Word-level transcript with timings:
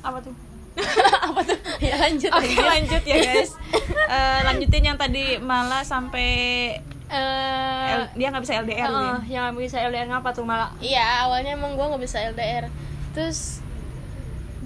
apa 0.00 0.18
tuh? 0.20 0.34
Apa 1.26 1.40
tuh? 1.40 1.56
Ya 1.78 1.96
lanjut 1.96 2.28
Oke 2.28 2.52
lanjut. 2.52 2.68
lanjut 2.68 3.02
ya 3.04 3.16
guys. 3.18 3.52
Eh, 4.06 4.40
Lanjutin 4.44 4.84
yang 4.84 4.94
tadi 4.94 5.34
malah 5.36 5.82
sampai 5.82 6.30
Eh, 7.06 7.86
L- 7.92 8.12
Dia 8.12 8.28
nggak 8.28 8.42
bisa 8.42 8.54
LDR 8.56 8.86
nih 8.88 9.12
yang 9.30 9.50
bisa 9.52 9.78
LDR 9.80 10.06
ngapa 10.06 10.30
tuh 10.30 10.42
malah 10.42 10.70
Iya, 10.78 11.02
awalnya 11.22 11.54
emang 11.54 11.74
gue 11.74 11.82
nggak 11.82 11.98
bisa 12.00 12.22
LDR. 12.24 12.70
Terus 13.12 13.58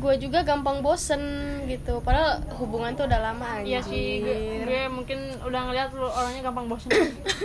gue 0.00 0.14
juga 0.18 0.40
gampang 0.40 0.80
bosen 0.80 1.20
gitu. 1.68 2.00
Padahal 2.00 2.40
hubungan 2.56 2.92
tuh 2.92 3.04
udah 3.04 3.20
lama 3.20 3.60
Iya 3.60 3.78
sih, 3.80 4.18
gue, 4.18 4.32
anjir. 4.32 4.64
gue 4.64 4.82
mungkin 4.88 5.18
udah 5.40 5.60
ngeliat 5.68 5.92
lu 5.92 6.08
orangnya 6.08 6.42
gampang 6.42 6.66
bosan. 6.66 6.88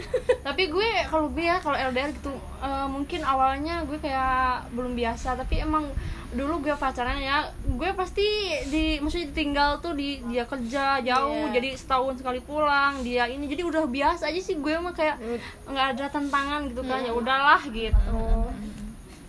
tapi 0.47 0.67
gue 0.67 0.89
kalau 1.05 1.27
gue 1.27 1.43
ya 1.43 1.59
kalau 1.59 1.75
LDR 1.75 2.09
gitu, 2.09 2.31
eh, 2.59 2.87
mungkin 2.87 3.21
awalnya 3.21 3.83
gue 3.83 3.99
kayak 3.99 4.71
belum 4.71 4.95
biasa. 4.95 5.35
Tapi 5.35 5.61
emang 5.61 5.91
dulu 6.31 6.59
gue 6.61 6.75
pacaran 6.75 7.15
ya, 7.17 7.47
gue 7.65 7.89
pasti 7.91 8.27
di, 8.65 8.99
maksudnya 8.99 9.31
ditinggal 9.31 9.69
tuh 9.79 9.91
di 9.91 10.19
dia 10.25 10.43
kerja 10.43 10.99
jauh, 10.99 11.47
Iya. 11.47 11.53
jadi 11.53 11.69
setahun 11.75 12.19
sekali 12.19 12.39
pulang. 12.39 13.03
Dia 13.03 13.27
ini 13.27 13.45
jadi 13.45 13.63
udah 13.63 13.83
biasa 13.85 14.27
aja 14.27 14.39
sih 14.39 14.55
gue 14.55 14.75
mah 14.75 14.91
kayak 14.91 15.19
nggak 15.65 15.87
ada 15.95 16.05
tantangan 16.09 16.67
gitu 16.67 16.81
kan. 16.81 17.03
Ya 17.03 17.11
udahlah 17.11 17.61
gitu. 17.67 18.15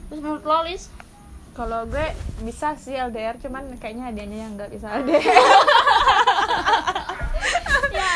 Terus 0.07 0.21
menurut 0.21 0.43
lo 0.43 0.63
Lis? 0.63 0.87
Kalau 1.57 1.89
gue 1.89 2.13
bisa 2.45 2.77
sih 2.77 2.93
LDR 2.93 3.41
Cuman 3.41 3.81
kayaknya 3.81 4.13
dianya 4.13 4.39
yang 4.45 4.53
nggak 4.61 4.71
bisa 4.77 5.01
LDR 5.01 5.25
ya, 7.97 8.13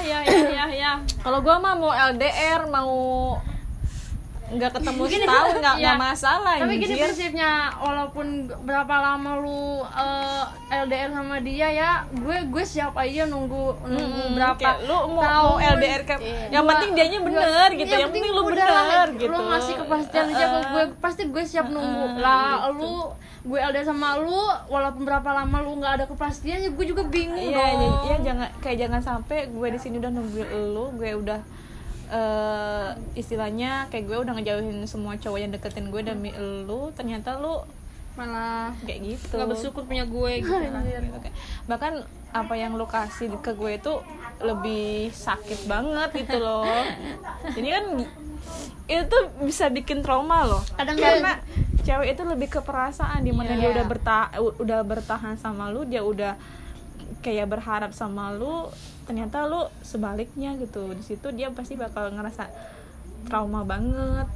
ya, 0.00 0.18
ya, 0.24 0.40
ya, 0.48 0.66
ya. 0.72 0.92
Kalau 1.20 1.44
gue 1.44 1.56
mah 1.60 1.74
mau 1.76 1.92
LDR 1.92 2.64
Mau 2.72 2.96
nggak 4.48 4.70
ketemu 4.72 5.02
setahun 5.04 5.54
nggak 5.60 5.76
Iya. 5.76 5.94
masalah 5.96 6.54
tapi 6.56 6.74
gini 6.76 6.94
prinsipnya 6.96 7.50
walaupun 7.76 8.26
berapa 8.60 8.94
lama 8.96 9.30
lu 9.36 9.62
eh, 9.82 10.44
LDR 10.78 11.10
sama 11.10 11.36
dia 11.38 11.68
ya 11.68 11.90
gue 12.08 12.38
gue 12.46 12.64
siap 12.64 12.94
aja 12.94 13.24
nunggu 13.24 13.74
nunggu 13.82 14.06
Mm-mm, 14.22 14.34
berapa 14.34 14.54
kayak 14.56 14.78
lu 14.84 14.98
mau, 15.08 15.18
tahun 15.20 15.50
mau 15.50 15.58
LDR 15.74 16.02
ke 16.04 16.14
Iya. 16.16 16.46
yang 16.52 16.62
Gua- 16.62 16.70
penting 16.72 16.90
dianya 16.92 17.18
gua- 17.18 17.26
bener 17.28 17.68
gitu 17.72 17.88
yang 17.88 17.98
yang 17.98 18.08
penting 18.08 18.22
lu 18.24 18.42
udah 18.44 18.46
bener 18.46 18.70
lah, 18.70 19.06
gitu 19.12 19.28
lu 19.28 19.38
ngasih 19.44 19.74
kepastian 19.76 20.24
aja 20.28 20.44
ke 20.44 20.46
Uh-uh. 20.48 20.70
gue 20.70 20.84
pasti 20.96 21.22
gue 21.26 21.44
siap 21.44 21.66
nunggu 21.66 22.04
Uh-uh, 22.08 22.14
lah 22.16 22.46
gitu. 22.70 22.78
lu 22.78 22.94
gue 23.44 23.58
LDR 23.60 23.84
sama 23.84 24.08
lu 24.16 24.40
walaupun 24.66 25.02
berapa 25.02 25.30
lama 25.32 25.56
lu 25.60 25.74
nggak 25.76 25.92
ada 25.92 26.04
kepastian 26.04 26.58
ya 26.60 26.70
gue 26.70 26.84
juga 26.84 27.02
bingung 27.04 27.34
Iya, 27.40 27.50
dong 27.52 27.74
jadi- 27.76 27.98
iya 28.04 28.16
jangan 28.24 28.48
kayak 28.58 28.78
jangan 28.80 29.00
sampai 29.00 29.38
gue 29.48 29.68
di 29.68 29.78
sini 29.78 29.94
udah 29.96 30.10
nunggu 30.12 30.42
lu, 30.70 30.84
gue 30.94 31.10
udah 31.16 31.40
eh, 32.08 32.88
istilahnya 33.14 33.86
kayak 33.88 34.04
gue 34.04 34.18
udah 34.18 34.32
ngejauhin 34.32 34.78
semua 34.84 35.14
cowok 35.14 35.38
yang 35.38 35.50
deketin 35.50 35.88
gue 35.88 36.02
demi 36.02 36.30
lu, 36.62 36.90
ternyata 36.90 37.36
lu 37.36 37.62
malah 38.14 38.72
kayak 38.80 39.00
gitu. 39.06 39.36
nggak 39.36 39.50
bersyukur 39.50 39.84
punya 39.84 40.04
gue 40.04 40.32
gitu 40.40 40.48
kan 40.48 40.82
Gitu, 41.04 41.18
kayak- 41.20 41.36
Bahkan 41.66 41.92
apa 42.32 42.54
yang 42.54 42.72
lu 42.74 42.84
kasih 42.84 43.28
ke 43.36 43.52
gue 43.52 43.76
itu 43.76 43.92
lebih 44.38 45.08
sakit 45.10 45.64
banget 45.64 46.10
gitu 46.16 46.36
loh. 46.36 46.64
Jadi 47.56 47.68
kan 47.70 47.84
itu 48.86 49.16
bisa 49.40 49.66
bikin 49.68 50.00
trauma 50.00 50.44
loh. 50.44 50.62
Kadang 50.72 50.96
karena 50.96 51.42
cewek 51.82 52.14
itu 52.14 52.22
lebih 52.22 52.48
ke 52.48 52.60
perasaan 52.60 53.20
di 53.20 53.30
mana 53.30 53.52
dia 53.52 53.68
Iya. 53.68 53.74
udah 53.74 53.84
bertahan 53.86 54.28
udah 54.58 54.80
bertahan 54.82 55.34
sama 55.36 55.68
lu, 55.68 55.82
dia 55.82 56.00
udah 56.00 56.38
kayak 57.26 57.50
berharap 57.50 57.90
sama 57.90 58.30
lu, 58.30 58.70
ternyata 59.10 59.50
lu 59.50 59.66
sebaliknya 59.82 60.54
gitu. 60.62 60.94
Di 60.94 61.02
situ 61.02 61.26
dia 61.34 61.50
pasti 61.50 61.74
bakal 61.74 62.14
ngerasa 62.14 62.46
trauma 63.26 63.66
banget. 63.66 64.30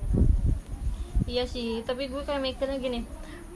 Iya 1.30 1.46
sih, 1.46 1.86
tapi 1.86 2.10
gue 2.10 2.26
kayak 2.26 2.42
mikirnya 2.42 2.82
gini 2.82 3.06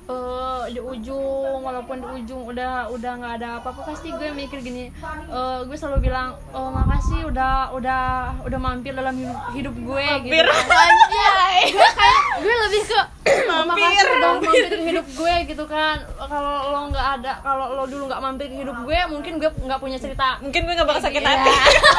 eh 0.05 0.63
di 0.69 0.81
ujung 0.85 1.65
walaupun 1.65 1.97
di 1.97 2.09
ujung 2.21 2.45
udah 2.53 2.93
udah 2.93 3.13
nggak 3.25 3.35
ada 3.41 3.49
apa-apa 3.57 3.89
pasti 3.89 4.13
gue 4.13 4.37
mikir 4.37 4.61
gini 4.61 4.93
eh 5.33 5.59
gue 5.65 5.77
selalu 5.81 6.13
bilang 6.13 6.37
oh 6.53 6.69
makasih 6.69 7.25
udah 7.25 7.73
udah 7.73 8.37
udah 8.45 8.59
mampir 8.61 8.93
dalam 8.93 9.17
hidup, 9.17 9.41
hidup 9.57 9.75
gue 9.81 10.05
Mampir. 10.05 10.45
gitu 10.45 10.77
anjay 10.77 11.57
gue 11.81 11.91
kayak 11.97 12.24
gue 12.37 12.55
lebih 12.61 12.83
ke 12.85 13.01
makasih 13.65 14.07
udah 14.11 14.31
mampir 14.35 14.65
ke 14.67 14.79
hidup 14.85 15.07
gue 15.09 15.35
gitu 15.47 15.65
kan 15.65 15.97
kalau 16.19 16.55
lo 16.69 16.81
nggak 16.89 17.07
ada 17.17 17.33
kalau 17.41 17.67
lo 17.73 17.85
dulu 17.85 18.05
nggak 18.07 18.21
mampir 18.21 18.47
ke 18.47 18.57
hidup 18.57 18.77
gue 18.81 18.99
mungkin 19.07 19.33
gue 19.37 19.51
nggak 19.51 19.79
punya 19.79 19.97
cerita 19.97 20.37
Mungkin 20.41 20.61
gue 20.63 20.75
gak 20.75 20.85
bakal 20.85 21.03
sakit 21.03 21.21
Iya. 21.21 21.31
hati. 21.31 21.53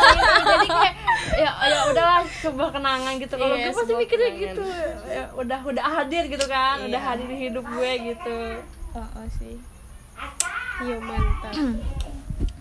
jadi 0.52 0.68
kayak 0.68 0.94
ya 1.36 1.50
ya 1.66 1.80
udahlah 1.88 2.22
sebuah 2.38 2.70
kenangan 2.72 3.14
gitu 3.18 3.34
kalau 3.34 3.56
Iya, 3.56 3.66
gue 3.66 3.74
pasti 3.74 3.94
mikirnya 3.96 4.30
kenangan. 4.30 4.44
gitu 4.46 4.64
ya, 5.08 5.24
udah 5.34 5.60
udah 5.64 5.84
hadir 5.94 6.24
gitu 6.26 6.46
kan 6.46 6.76
udah 6.80 6.92
Iya. 6.96 7.08
hadir 7.08 7.28
di 7.28 7.38
hidup 7.42 7.66
gue 7.66 7.92
gitu 8.06 8.38
Oh, 8.94 9.04
oh 9.04 9.28
sih. 9.34 9.56
Iya 10.82 10.96
mantap. 11.00 11.54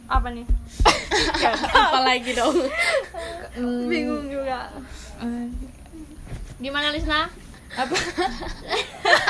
apa 0.06 0.28
nih 0.30 0.46
Apa 1.80 1.98
lagi 2.02 2.30
dong? 2.32 2.58
Bingung 3.86 4.26
juga 4.26 4.68
gimana 6.56 6.90
Lisna 6.90 7.28
apa? 7.74 7.96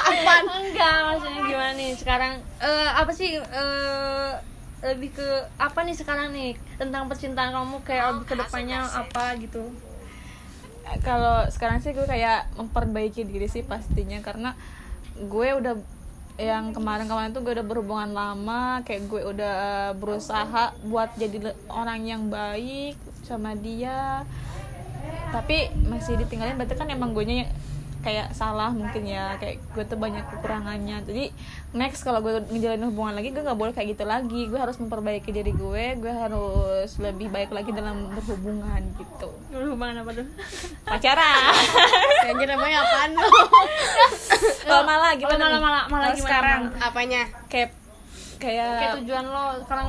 Apaan? 0.04 0.44
enggak 0.68 0.96
maksudnya 1.08 1.40
gimana 1.48 1.72
nih? 1.76 1.90
Sekarang 1.96 2.32
eh 2.60 2.90
apa 2.92 3.12
sih 3.16 3.40
eh 3.40 4.30
lebih 4.84 5.16
ke 5.16 5.28
apa 5.56 5.80
nih 5.84 5.96
sekarang 5.96 6.28
nih? 6.36 6.60
Tentang 6.76 7.08
percintaan 7.08 7.56
kamu 7.56 7.80
kayak 7.82 8.04
lebih 8.14 8.26
ke 8.28 8.34
depannya 8.36 8.84
apa 8.84 9.36
gitu? 9.40 9.72
Kalau 11.00 11.48
sekarang 11.48 11.80
sih 11.80 11.96
gue 11.96 12.04
kayak 12.04 12.52
memperbaiki 12.60 13.24
diri 13.24 13.48
sih 13.48 13.64
pastinya 13.64 14.20
karena 14.20 14.52
gue 15.16 15.48
udah 15.56 15.74
yang 16.34 16.74
kemarin-kemarin 16.74 17.30
tuh 17.30 17.46
gue 17.46 17.54
udah 17.54 17.62
berhubungan 17.62 18.10
lama 18.10 18.82
kayak 18.82 19.06
gue 19.06 19.22
udah 19.22 19.56
berusaha 19.94 20.74
buat 20.84 21.14
jadi 21.16 21.54
orang 21.70 22.04
yang 22.04 22.22
baik 22.28 23.00
sama 23.24 23.56
dia. 23.56 24.28
Tapi 25.32 25.72
masih 25.88 26.20
ditinggalin 26.20 26.60
berarti 26.60 26.74
kan 26.76 26.90
emang 26.92 27.16
gue 27.16 27.24
kayak 28.04 28.30
salah 28.30 28.68
mungkin 28.68 29.02
ya 29.02 29.34
kayak 29.34 29.64
gue 29.72 29.84
tuh 29.84 29.96
banyak 29.96 30.20
kekurangannya. 30.28 31.00
Jadi 31.02 31.24
next 31.72 32.04
kalau 32.04 32.20
gue 32.20 32.44
ngejalanin 32.46 32.86
hubungan 32.86 33.16
lagi 33.16 33.32
gue 33.32 33.40
nggak 33.40 33.56
boleh 33.56 33.72
kayak 33.72 33.96
gitu 33.96 34.04
lagi. 34.04 34.46
Gue 34.46 34.60
harus 34.60 34.76
memperbaiki 34.76 35.32
diri 35.32 35.50
gue 35.50 35.84
gue 35.96 36.12
harus 36.12 36.90
lebih 37.00 37.32
baik 37.32 37.50
lagi 37.50 37.72
dalam 37.72 38.12
berhubungan 38.12 38.84
gitu. 38.94 39.28
Hubungan 39.50 40.04
apa 40.04 40.10
tuh? 40.12 40.26
Pacaran. 40.84 41.52
Anjir 42.28 42.48
namanya 42.48 42.84
apaan 42.84 43.10
lo? 43.16 43.24
malah 44.84 45.12
gimana 45.16 45.36
malah- 45.38 45.48
nih? 45.48 45.60
malah- 45.60 45.86
malah 45.88 46.08
gimana, 46.12 46.20
sekarang 46.20 46.60
Apanya? 46.78 47.22
kayak 47.48 47.70
kayak 48.36 48.76
kayak 48.76 48.94
tujuan 49.00 49.24
lo 49.24 49.56
sekarang 49.64 49.86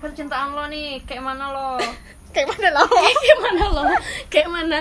percintaan 0.00 0.48
lo 0.50 0.64
nih 0.66 0.98
kayak 1.04 1.22
mana 1.22 1.44
lo 1.54 1.68
Kayak 2.36 2.48
mana 2.50 2.68
lo? 2.72 2.84
Kayak 2.90 3.38
mana 3.40 3.64
lo? 3.68 3.82
Kayak 4.26 4.48
mana? 4.50 4.78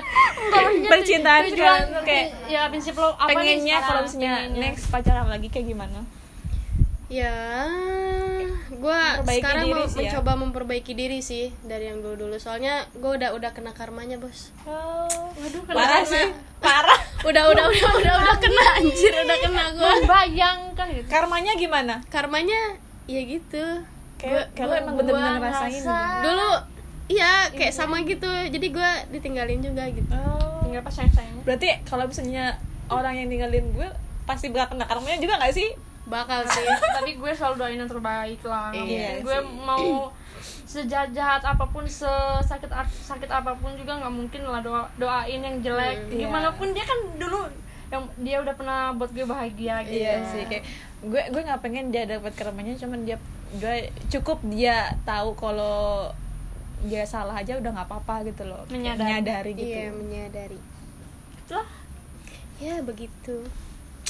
percintaan 0.86 1.44
sekarang 1.48 2.02
kayak 2.02 2.28
ya 2.46 2.66
prinsip 2.68 2.94
lo 2.94 3.14
apa 3.14 3.30
nih 3.30 3.36
pengennya 3.36 3.78
kalau 3.80 4.02
misalnya 4.04 4.32
Pengennya. 4.42 4.62
next 4.64 4.86
pacaran 4.88 5.28
lagi 5.28 5.48
kayak 5.48 5.68
gimana 5.68 6.00
Ya, 7.10 7.30
gue 8.74 9.00
sekarang 9.30 9.70
mau 9.70 9.86
sih 9.86 10.02
ya. 10.02 10.18
mencoba 10.18 10.34
memperbaiki 10.36 10.94
diri 10.94 11.22
sih 11.22 11.54
dari 11.62 11.86
yang 11.86 12.02
dulu 12.02 12.18
dulu. 12.20 12.36
Soalnya 12.36 12.90
gue 12.92 13.12
udah 13.14 13.30
udah 13.32 13.54
kena 13.54 13.70
karmanya 13.72 14.18
bos. 14.18 14.50
waduh 14.66 15.62
parah 15.64 16.02
sih 16.02 16.34
parah 16.58 16.98
Udah 17.30 17.44
udah 17.46 17.66
udah 17.66 17.92
udah 17.94 18.14
udah 18.18 18.36
kena 18.36 18.64
anjir 18.76 19.14
udah 19.16 19.38
kena 19.38 19.64
gue. 19.72 19.92
membayangkan 20.02 20.86
gitu 20.92 21.06
karmanya 21.08 21.52
gimana 21.54 21.96
Karmanya 22.08 22.60
ya 23.06 23.22
gitu. 23.22 23.62
kayak 24.18 24.50
kalau 24.52 24.74
emang 24.74 24.96
bener-bener 24.98 25.38
ngerasain 25.38 25.70
ngerasa- 25.78 26.22
Dulu 26.24 26.50
iya 27.14 27.32
kayak 27.50 27.72
sama 27.72 28.02
gitu. 28.02 28.26
Jadi 28.26 28.68
gue 28.70 28.90
ditinggalin 29.12 29.62
juga 29.62 29.84
gitu. 29.88 30.10
oh. 30.10 30.62
tinggal 30.64 30.82
pas 30.82 30.92
sayang 30.92 31.14
sayangnya 31.14 31.44
berarti 31.44 31.68
kalau 31.84 32.04
misalnya 32.04 32.46
orang 32.88 33.14
yang 33.16 33.28
ninggalin 33.28 33.66
gue 33.72 33.90
pasti 34.24 34.50
bakal 34.50 34.74
kena 34.74 34.86
karmanya 34.86 35.18
juga 35.18 35.38
gak 35.38 35.54
sih 35.54 35.70
Bakal 36.04 36.44
sih. 36.46 36.66
tapi 36.98 37.16
gue 37.16 37.32
selalu 37.32 37.56
doain 37.58 37.78
yang 37.78 37.88
terbaik 37.88 38.42
lah 38.44 38.72
Iya 38.72 39.20
gue 39.20 39.38
sih. 39.38 39.48
mau 39.62 40.12
sejahat 40.66 41.14
jahat 41.14 41.40
apa 41.42 41.64
pun 41.64 41.86
sesakit 41.86 42.68
sakit 43.00 43.30
apa 43.30 43.54
pun 43.54 43.72
juga 43.74 43.94
nggak 43.96 44.10
mungkin 44.12 44.42
lah 44.44 44.60
doa 44.60 44.84
doain 44.98 45.38
yang 45.38 45.62
jelek 45.62 45.98
Hmm, 46.00 46.10
iya. 46.10 46.20
gimana 46.24 46.50
pun 46.52 46.68
dia 46.70 46.82
kan 46.82 47.00
dulu 47.16 47.46
yang 47.88 48.04
dia 48.18 48.42
udah 48.42 48.54
pernah 48.54 48.80
buat 48.92 49.12
gue 49.12 49.22
bahagia 49.24 49.86
gitu 49.86 50.02
Iya 50.02 50.26
sih 50.26 50.44
kayak 50.44 50.64
gue 51.04 51.22
gue 51.30 51.42
nggak 51.42 51.62
pengen 51.62 51.86
dia 51.88 52.04
dapat 52.04 52.34
karmanya 52.34 52.74
cuman 52.76 53.06
dia 53.06 53.22
gue 53.54 53.76
cukup 54.10 54.42
dia 54.44 54.98
tahu 55.04 55.38
kalau 55.38 56.10
dia 56.84 57.04
salah 57.04 57.36
aja 57.36 57.56
udah 57.56 57.72
nggak 57.72 57.88
apa-apa 57.88 58.28
gitu 58.28 58.44
loh 58.44 58.64
Menyadari. 58.68 59.00
menyadari 59.02 59.52
gitu 59.54 59.72
Iya 59.72 59.90
menyadari. 59.92 60.60
lah 61.50 61.68
Ya 62.60 62.76
begitu. 62.80 63.36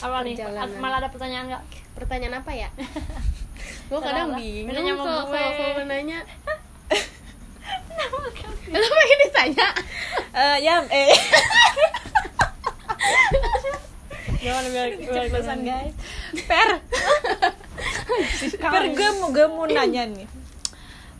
apa 0.02 0.26
nih 0.26 0.36
malah 0.78 0.98
ada 1.00 1.08
pertanyaan 1.08 1.48
nggak 1.48 1.64
Pertanyaan 1.94 2.42
apa 2.42 2.52
ya? 2.52 2.70
gue 3.90 4.00
kadang 4.02 4.34
bingung 4.34 4.98
kalau 4.98 5.30
kalau 5.30 5.86
nanya. 5.86 6.20
Kenapa 8.64 9.00
ini 9.06 9.16
ditanya? 9.22 9.68
Eh, 10.34 10.58
ya 10.60 10.82
eh 10.90 11.14
gimana 14.44 14.68
biar 14.68 14.90
biar 15.00 15.24
ceplosan 15.24 15.60
guys 15.64 15.94
per 16.44 16.70
Per 18.64 18.84
gue 18.92 19.10
mau 19.22 19.30
gue 19.32 19.48
mau 19.48 19.64
nanya 19.64 20.04
nih. 20.06 20.28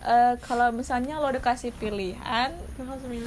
Eh, 0.04 0.36
kalau 0.44 0.68
misalnya 0.76 1.16
lo 1.24 1.32
dikasih 1.32 1.72
pilihan, 1.80 2.52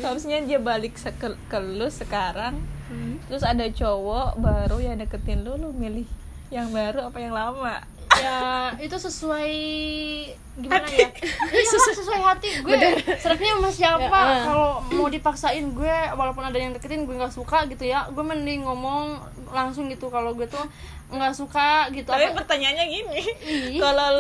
kalau 0.05 0.13
misalnya 0.13 0.45
dia 0.45 0.61
balik 0.61 0.93
ke, 0.93 1.29
ke 1.49 1.59
lu 1.59 1.89
sekarang, 1.89 2.61
Hmm. 2.87 3.19
terus 3.27 3.43
ada 3.43 3.67
cowok 3.67 4.39
baru 4.39 4.79
yang 4.79 5.01
deketin 5.01 5.43
lu, 5.43 5.57
lu 5.57 5.73
milih 5.73 6.07
yang 6.55 6.71
baru 6.71 7.09
apa 7.09 7.19
yang 7.19 7.35
lama? 7.35 7.83
Ya 8.27 8.39
itu 8.83 8.97
sesuai 8.99 9.55
gimana 10.57 10.89
ya? 10.89 11.09
Iya 11.53 11.77
lah, 11.77 11.95
sesuai 11.95 12.21
hati. 12.25 12.49
Gue 12.65 12.77
seretnya 13.21 13.61
sama 13.61 13.71
siapa? 13.71 14.09
Ya, 14.09 14.33
ah. 14.33 14.41
kalau 14.49 14.71
mau 14.97 15.09
dipaksain 15.13 15.67
gue 15.77 15.97
walaupun 16.17 16.45
ada 16.49 16.57
yang 16.57 16.73
deketin 16.73 17.05
gue 17.05 17.17
nggak 17.17 17.35
suka 17.35 17.69
gitu 17.69 17.85
ya. 17.85 18.09
Gue 18.09 18.25
mending 18.25 18.65
ngomong 18.65 19.21
langsung 19.53 19.93
gitu. 19.93 20.09
Kalau 20.09 20.33
gue 20.33 20.49
tuh 20.49 20.65
nggak 21.13 21.35
suka 21.37 21.93
gitu. 21.93 22.09
Tapi 22.09 22.33
apa? 22.33 22.43
pertanyaannya 22.43 22.87
gini, 22.91 23.23
kalau 23.79 24.19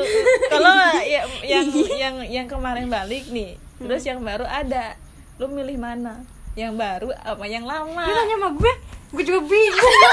kalau 0.53 0.75
ya, 1.03 1.27
yang 1.43 1.67
yang 1.99 2.17
yang 2.23 2.47
kemarin 2.47 2.87
balik 2.87 3.27
nih, 3.33 3.59
terus 3.83 4.07
yang 4.07 4.23
baru 4.23 4.47
ada, 4.47 4.95
lu 5.41 5.51
milih 5.51 5.81
mana? 5.81 6.23
Yang 6.55 6.73
baru 6.79 7.09
apa 7.13 7.45
yang 7.51 7.67
lama? 7.67 8.07
dia 8.07 8.15
nanya 8.17 8.37
sama 8.39 8.51
gue 8.55 8.73
gue 9.15 9.23
juga 9.23 9.41
bingung 9.47 9.95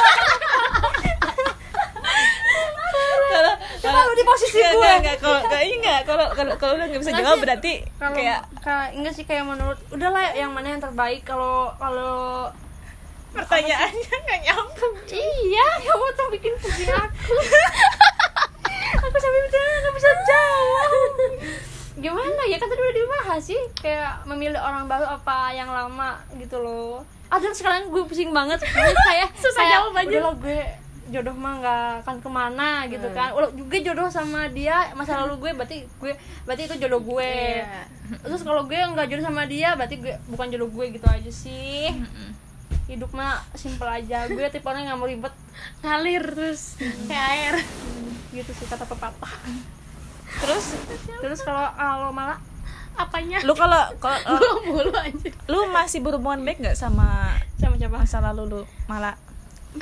Kalau 3.33 3.53
Coba 3.81 3.99
lu 4.05 4.11
di 4.23 4.31
posisi 4.31 4.57
Nggak, 4.63 4.71
gue. 4.71 4.91
nggak, 5.03 5.17
kalau 5.19 5.39
nggak, 5.43 5.99
kalau 6.07 6.25
kalau 6.31 6.53
kalau 6.55 6.73
lu 6.79 6.83
nggak 6.87 7.01
bisa 7.03 7.11
jawab 7.11 7.37
berarti 7.43 7.73
kayak 7.99 8.39
kayak 8.63 8.87
enggak 8.95 9.13
sih 9.13 9.25
kayak 9.27 9.43
menurut 9.43 9.75
udahlah 9.91 10.31
yang 10.31 10.55
mana 10.55 10.79
yang 10.79 10.81
terbaik. 10.81 11.27
Kalau 11.27 11.75
kalau 11.75 12.47
pertanyaannya 13.35 14.15
nggak 14.23 14.39
nyambung. 14.47 14.95
iya 15.11 15.67
kamu 15.83 16.05
tuh 16.15 16.27
bikin 16.31 16.53
pusing 16.63 16.87
aku. 16.87 17.35
Aku 19.03 19.17
sampai 19.19 19.41
bicara 19.43 19.67
nggak 19.83 19.95
bisa 19.99 20.09
jawab. 20.23 21.11
Gimana 21.99 22.41
ya? 22.47 22.55
Kan 22.55 22.67
tadi 22.71 22.79
udah 22.79 22.95
dibahas 22.95 23.41
sih. 23.43 23.61
Kayak 23.75 24.23
memilih 24.23 24.61
orang 24.61 24.87
baru 24.87 25.03
apa 25.11 25.51
yang 25.51 25.67
lama 25.67 26.23
gitu 26.39 26.61
loh. 26.63 27.03
Ada 27.27 27.51
sekarang 27.51 27.89
gue 27.91 28.03
pusing 28.07 28.31
banget. 28.31 28.63
Kayak 28.63 29.33
Susah 29.43 29.65
kayak, 29.65 29.71
jawab 29.75 29.93
aja. 29.97 30.07
udahlah 30.07 30.35
gue 30.39 30.61
jodoh 31.11 31.35
mah 31.35 31.53
nggak 31.59 31.85
akan 32.07 32.15
ke 32.23 32.29
mana 32.31 32.69
gitu 32.87 33.07
kan. 33.11 33.35
Udah 33.35 33.49
juga 33.51 33.77
jodoh 33.83 34.07
sama 34.07 34.47
dia 34.47 34.91
masa 34.95 35.19
lalu 35.19 35.39
gue 35.43 35.51
berarti 35.57 35.83
gue 35.99 36.13
berarti 36.47 36.61
itu 36.69 36.75
jodoh 36.79 37.01
gue. 37.03 37.33
Iya. 37.63 37.83
terus 38.19 38.43
kalau 38.43 38.67
gue 38.67 38.75
nggak 38.77 39.07
jodoh 39.09 39.25
sama 39.25 39.43
dia 39.47 39.75
berarti 39.75 39.95
gue 39.99 40.13
bukan 40.31 40.47
jodoh 40.51 40.69
gue 40.71 40.85
gitu 40.95 41.07
aja 41.07 41.31
sih. 41.31 41.91
Hidup 42.87 43.11
mah 43.11 43.43
simpel 43.55 43.87
aja. 43.87 44.27
Gue 44.27 44.43
tipe 44.47 44.67
orang 44.67 44.87
yang 44.87 44.95
nggak 44.95 44.99
mau 44.99 45.09
ribet. 45.09 45.33
Ngalir 45.83 46.23
terus 46.35 46.79
kayak 47.07 47.25
air. 47.35 47.55
Gitu 48.31 48.51
sih 48.55 48.67
kata 48.67 48.87
pepatah. 48.87 49.33
Terus 50.33 50.65
terus 51.21 51.39
kalau 51.45 51.69
kalau 51.77 52.09
malah 52.09 52.41
apanya? 52.97 53.37
Lu 53.45 53.53
kalau 53.53 53.85
kalau 54.01 54.17
mulu 54.65 54.89
aja. 54.89 55.29
lu 55.45 55.69
masih 55.69 56.01
berhubungan 56.01 56.41
baik 56.41 56.57
nggak 56.57 56.73
sama 56.73 57.37
sama 57.61 57.77
siapa? 57.77 58.01
masa 58.01 58.17
lalu 58.17 58.49
lu 58.49 58.61
malah 58.89 59.13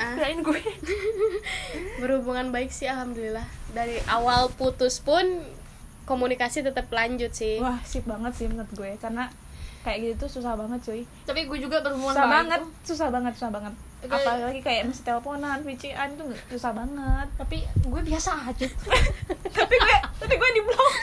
Ah. 0.00 0.16
kirain 0.16 0.40
gue. 0.40 0.60
Berhubungan 2.02 2.48
baik 2.54 2.72
sih 2.72 2.88
alhamdulillah. 2.88 3.44
Dari 3.76 4.00
awal 4.08 4.48
putus 4.54 5.00
pun 5.00 5.24
komunikasi 6.08 6.64
tetap 6.64 6.88
lanjut 6.88 7.32
sih. 7.32 7.60
Wah 7.60 7.80
sip 7.84 8.04
banget 8.08 8.32
sih 8.36 8.46
menurut 8.48 8.72
gue. 8.72 8.90
Karena 9.00 9.28
kayak 9.82 9.98
gitu 10.00 10.14
tuh 10.26 10.40
susah 10.40 10.54
banget 10.54 10.78
cuy. 10.86 11.02
Tapi 11.26 11.40
gue 11.50 11.58
juga 11.58 11.82
berhubungan 11.82 12.14
susah 12.14 12.26
baik 12.28 12.36
banget 12.38 12.60
tuh. 12.60 12.70
susah 12.88 13.08
banget 13.10 13.32
susah 13.36 13.50
banget. 13.50 13.74
Apalagi 14.02 14.60
kayak 14.62 14.82
masih 14.90 15.04
teleponan 15.06 15.58
VCN 15.62 16.10
tuh 16.16 16.26
susah 16.48 16.72
banget. 16.72 17.28
Tapi 17.36 17.58
gue 17.66 18.02
biasa 18.06 18.30
aja. 18.48 18.68
Tapi 19.58 19.74
gue 19.76 19.96
tapi 20.22 20.38
gue 20.38 20.50
di 20.54 20.62
blok 20.62 20.94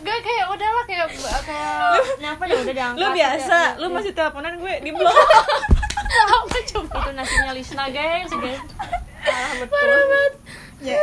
gue 0.00 0.16
kayak 0.88 1.06
kayak 1.44 2.00
ya 2.18 2.30
udah 2.32 2.74
diangkat 2.74 2.96
lu 2.96 3.06
biasa 3.12 3.58
Ya, 3.76 3.78
lu 3.78 3.86
ya. 3.86 3.92
masih 3.92 4.12
teleponan 4.16 4.54
gue 4.56 4.74
di 4.80 4.90
blok. 4.90 5.12
Apa 6.32 6.58
coba? 6.72 6.94
Itu 7.04 7.10
nasinya 7.12 7.52
Lisna 7.52 7.84
guys 7.92 8.32
guys 8.32 8.62
parah 9.18 9.52
betul. 9.60 9.76
Parah 9.76 10.04
banget. 10.08 10.34
Ya, 10.78 10.94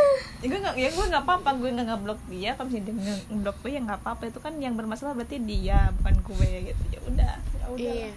ya 0.41 0.45
gue 0.47 0.59
nggak 0.63 0.75
ya 0.79 0.89
gue 0.89 1.05
nggak 1.05 1.23
apa-apa 1.27 1.49
gue 1.61 1.69
nggak 1.69 1.87
ngeblok 1.91 2.19
dia 2.31 2.55
kalau 2.55 2.71
misalnya 2.71 2.85
dia 2.89 2.95
nge- 2.95 3.25
ngeblok 3.29 3.57
gue 3.61 3.71
ya 3.75 3.81
nggak 3.85 3.99
apa-apa. 4.01 4.23
Itu 4.33 4.39
kan 4.41 4.53
yang 4.57 4.73
bermasalah 4.73 5.13
berarti 5.13 5.37
dia 5.37 5.93
bukan 6.01 6.15
gue 6.25 6.49
gitu. 6.73 6.81
Ya 6.89 6.99
udah 7.05 7.33
ya 7.37 7.65
udah 7.69 7.93
iya. 7.93 8.11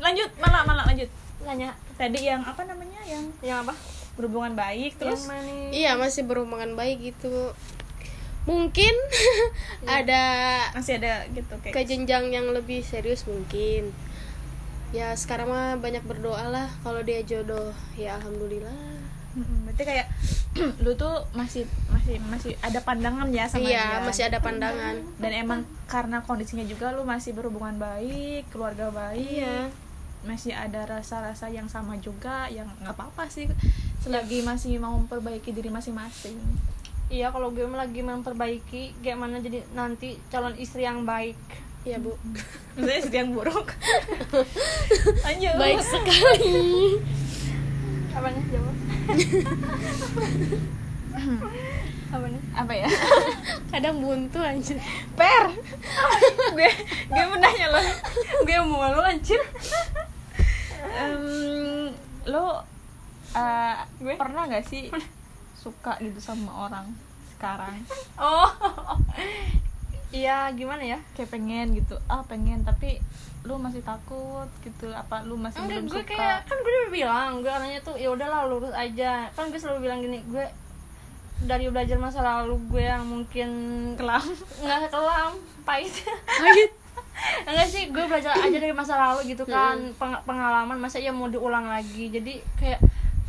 lanjut 0.00 0.30
malah 0.40 0.62
malah 0.64 0.84
lanjut. 0.88 1.10
Nanya. 1.44 1.76
Tadi 2.00 2.20
yang 2.24 2.40
apa 2.42 2.64
namanya 2.64 3.00
yang 3.04 3.22
yang 3.44 3.58
apa? 3.68 3.76
berhubungan 4.16 4.56
baik 4.56 4.96
terus? 4.96 5.28
yang 5.28 5.28
mana? 5.28 5.52
Iya 5.76 5.90
masih 6.00 6.24
berhubungan 6.24 6.72
baik 6.72 7.12
gitu 7.12 7.52
mungkin 8.46 8.94
ada 9.98 10.22
masih 10.72 11.02
ada 11.02 11.26
gitu 11.34 11.54
ke 11.60 11.74
kayak 11.74 11.86
jenjang 11.86 12.30
yang 12.30 12.46
lebih 12.50 12.80
serius 12.80 13.26
mungkin. 13.26 13.90
Ya 14.94 15.12
sekarang 15.12 15.50
mah 15.50 15.74
banyak 15.76 16.06
berdoa 16.06 16.46
lah 16.46 16.70
kalau 16.80 17.02
dia 17.02 17.20
jodoh. 17.20 17.74
Ya 17.98 18.16
alhamdulillah. 18.16 19.02
Berarti 19.36 19.82
kayak 19.84 20.06
lu 20.86 20.94
tuh 20.94 21.26
masih 21.34 21.66
masih 21.92 22.16
masih 22.32 22.52
ada 22.64 22.80
pandangan 22.80 23.28
ya 23.28 23.44
sama 23.44 23.66
iya 23.66 24.00
dia. 24.00 24.06
masih 24.06 24.22
ada 24.24 24.38
pandangan. 24.40 24.94
Dan 25.20 25.32
emang 25.36 25.60
karena 25.84 26.22
kondisinya 26.22 26.64
juga 26.64 26.94
lu 26.94 27.04
masih 27.04 27.36
berhubungan 27.36 27.76
baik 27.76 28.48
keluarga 28.48 28.88
baik 28.88 29.42
Iya. 29.42 29.68
masih 30.24 30.50
ada 30.50 30.82
rasa-rasa 30.88 31.46
yang 31.46 31.70
sama 31.70 31.94
juga 32.02 32.50
yang 32.50 32.66
nggak 32.82 32.98
apa-apa 32.98 33.30
sih 33.30 33.46
selagi 34.02 34.42
masih 34.42 34.74
mau 34.82 34.96
memperbaiki 34.98 35.54
diri 35.54 35.70
masing-masing 35.70 36.34
iya 37.06 37.30
kalau 37.30 37.54
gue 37.54 37.66
lagi 37.66 38.02
memperbaiki 38.02 38.98
gimana 38.98 39.38
jadi 39.38 39.62
nanti 39.72 40.18
calon 40.30 40.54
istri 40.58 40.82
yang 40.82 41.06
baik. 41.06 41.38
Iya 41.86 42.02
bu. 42.02 42.18
Maksudnya 42.74 42.96
istri 42.98 43.16
yang 43.22 43.30
buruk. 43.30 43.70
Lanjut 45.26 45.54
baik 45.54 45.80
sekali. 45.86 46.98
Apa 48.10 48.26
nih 48.32 48.42
jawab 48.50 48.76
apa 52.06 52.26
nih? 52.32 52.42
Apa 52.54 52.72
ya? 52.72 52.88
Kadang 53.72 54.00
buntu 54.00 54.38
anjir. 54.40 54.78
Per. 55.14 55.44
Gue 56.54 56.70
gue 57.12 57.24
mau 57.28 57.38
nanya 57.38 57.66
lo. 57.70 57.80
Gue 58.44 58.58
mau 58.62 58.88
lu 58.94 59.02
anjir. 59.04 59.40
Em, 60.96 61.92
lo 62.24 62.64
uh, 63.36 63.76
Gue? 64.00 64.14
pernah 64.16 64.48
nggak 64.48 64.64
sih 64.64 64.88
suka 65.66 65.98
gitu 65.98 66.22
sama 66.22 66.70
orang 66.70 66.86
sekarang. 67.34 67.74
Oh. 68.16 68.48
Iya 70.08 70.48
gimana 70.54 70.80
ya? 70.80 70.98
Kayak 71.12 71.34
pengen 71.34 71.66
gitu. 71.74 71.98
Ah 72.06 72.22
pengen 72.22 72.62
tapi 72.62 73.02
lu 73.42 73.58
masih 73.58 73.82
takut 73.82 74.48
gitu. 74.62 74.88
Apa 74.88 75.26
lu 75.26 75.36
masih 75.36 75.60
enggak 75.60 75.82
belum 75.82 75.92
gue 75.92 76.02
suka? 76.02 76.10
kayak 76.14 76.38
kan 76.46 76.56
gue 76.56 76.72
udah 76.72 76.92
bilang 76.94 77.30
gue 77.42 77.50
orangnya 77.50 77.80
tuh 77.82 77.98
ya 77.98 78.08
udahlah 78.08 78.46
lurus 78.46 78.72
aja. 78.72 79.28
Kan 79.34 79.50
gue 79.50 79.58
selalu 79.58 79.84
bilang 79.84 79.98
gini 80.00 80.22
gue 80.24 80.46
dari 81.44 81.68
belajar 81.68 82.00
masa 82.00 82.24
lalu 82.24 82.56
gue 82.70 82.80
yang 82.80 83.04
mungkin 83.04 83.48
kelam. 83.94 84.24
Nggak 84.62 84.88
kelam 84.88 85.30
pahit. 85.66 85.92
Pahit? 86.24 86.70
Enggak 87.48 87.68
sih 87.68 87.90
gue 87.90 88.04
belajar 88.06 88.32
aja 88.32 88.56
dari 88.56 88.72
masa 88.72 88.94
lalu 88.96 89.32
gitu 89.32 89.44
kan 89.44 89.76
Peng- 89.96 90.22
pengalaman 90.24 90.76
masa 90.76 90.96
ya 90.96 91.12
mau 91.12 91.28
diulang 91.28 91.66
lagi. 91.66 92.08
Jadi 92.08 92.40
kayak 92.56 92.80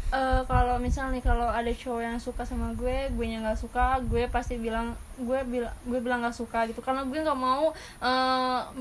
eh, 0.08 0.42
kalau 0.48 0.80
misal 0.80 1.12
nih 1.12 1.20
kalau 1.20 1.52
ada 1.52 1.68
cowok 1.68 2.02
yang 2.04 2.18
suka 2.20 2.48
sama 2.48 2.72
gue 2.80 3.12
gue 3.12 3.26
nya 3.28 3.44
nggak 3.44 3.60
suka 3.60 4.00
gue 4.08 4.24
pasti 4.32 4.56
bilang 4.56 4.96
gue 5.18 5.40
bilang 5.50 5.74
gue 5.84 6.00
bilang 6.00 6.20
nggak 6.24 6.38
suka 6.38 6.64
gitu. 6.70 6.80
Karena 6.80 7.04
gue 7.04 7.20
nggak 7.20 7.40
mau 7.40 7.74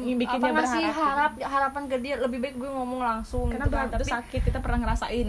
Yang 0.04 0.18
bikin 0.22 0.38
apa 0.38 0.46
ngasih 0.52 0.84
berharap 0.86 0.92
gitu. 0.92 1.02
harap 1.02 1.32
harapan 1.50 1.82
ke 1.90 1.96
dia 1.98 2.14
lebih 2.20 2.38
baik 2.38 2.54
gue 2.60 2.70
ngomong 2.70 3.00
langsung 3.02 3.50
karena 3.50 3.66
gitu 3.66 3.76
kan. 3.76 3.88
tapi 3.90 4.04
sakit 4.06 4.40
kita 4.46 4.58
pernah 4.62 4.78
ngerasain. 4.86 5.26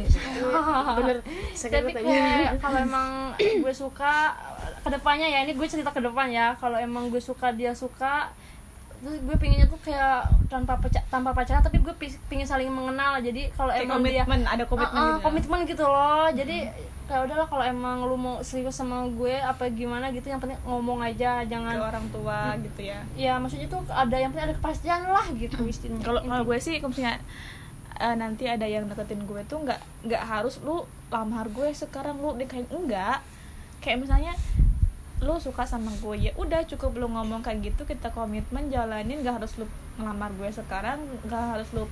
Bener. 1.02 1.18
Tapi 1.56 1.92
kayak 1.96 2.58
kalau 2.64 2.80
emang 2.84 3.10
gue 3.40 3.74
suka 3.74 4.38
ke 4.84 4.90
depannya 4.94 5.28
ya 5.28 5.40
ini 5.48 5.58
gue 5.58 5.68
cerita 5.68 5.90
ke 5.90 6.02
depan 6.04 6.30
ya. 6.30 6.54
Kalau 6.62 6.78
emang 6.78 7.10
gue 7.10 7.24
suka 7.24 7.50
dia 7.56 7.74
suka 7.74 8.30
gue 9.18 9.38
pinginnya 9.38 9.66
tuh 9.66 9.80
kayak 9.80 10.20
tanpa 10.46 10.76
paca- 10.76 11.06
tanpa 11.08 11.32
pacaran 11.32 11.60
tapi 11.60 11.78
gue 11.78 11.94
pi- 11.94 12.20
pingin 12.26 12.44
saling 12.44 12.68
mengenal 12.68 13.18
jadi 13.18 13.48
kalau 13.52 13.72
emang 13.72 14.00
dia 14.02 14.22
komitmen 14.22 14.42
ada 14.44 14.64
komitmen 14.64 14.92
Ah, 14.94 15.00
ah, 15.00 15.08
gitu 15.08 15.16
ya. 15.16 15.24
komitmen 15.24 15.60
gitu 15.66 15.86
loh. 15.86 16.28
Jadi 16.30 16.58
kayak 17.04 17.22
udahlah 17.24 17.48
kalau 17.48 17.64
emang 17.64 18.04
lu 18.04 18.16
mau 18.16 18.36
serius 18.42 18.76
sama 18.76 19.08
gue 19.08 19.32
apa 19.34 19.64
gimana 19.70 20.12
gitu 20.12 20.28
yang 20.28 20.38
penting 20.38 20.60
ngomong 20.62 21.00
aja 21.00 21.40
ke 21.40 21.48
jangan 21.48 21.80
orang 21.80 22.04
tua 22.10 22.52
gitu 22.58 22.82
ya. 22.84 23.00
Ya 23.16 23.38
maksudnya 23.38 23.66
tuh 23.66 23.80
ada 23.88 24.12
yang 24.14 24.30
penting 24.30 24.52
ada 24.52 24.56
kepastian 24.56 25.02
lah 25.06 25.24
gitu 25.32 25.56
istilahnya. 25.64 26.04
Kalau 26.04 26.20
kalau 26.22 26.44
gue 26.44 26.58
sih 26.58 26.76
kalau 26.78 26.92
misalnya 26.92 27.16
eh, 27.96 28.14
nanti 28.14 28.44
ada 28.46 28.64
yang 28.64 28.86
deketin 28.86 29.24
gue 29.24 29.40
tuh 29.46 29.64
nggak 29.64 29.80
nggak 30.04 30.20
harus 30.22 30.60
lu 30.60 30.84
lamar 31.08 31.48
gue 31.48 31.72
sekarang 31.72 32.18
lu 32.18 32.36
nikahin 32.36 32.68
enggak. 32.68 33.24
Kayak 33.80 34.04
misalnya 34.04 34.34
lu 35.28 35.36
suka 35.38 35.68
sama 35.68 35.92
gue 36.00 36.16
ya 36.18 36.32
udah 36.40 36.64
cukup 36.64 36.96
lu 36.96 37.12
ngomong 37.12 37.44
kayak 37.44 37.60
gitu 37.68 37.84
kita 37.84 38.08
komitmen 38.10 38.72
jalanin 38.72 39.20
nggak 39.20 39.44
harus 39.44 39.60
lu 39.60 39.68
ngelamar 40.00 40.32
gue 40.34 40.48
sekarang 40.50 41.04
nggak 41.28 41.44
harus 41.52 41.68
lu 41.76 41.84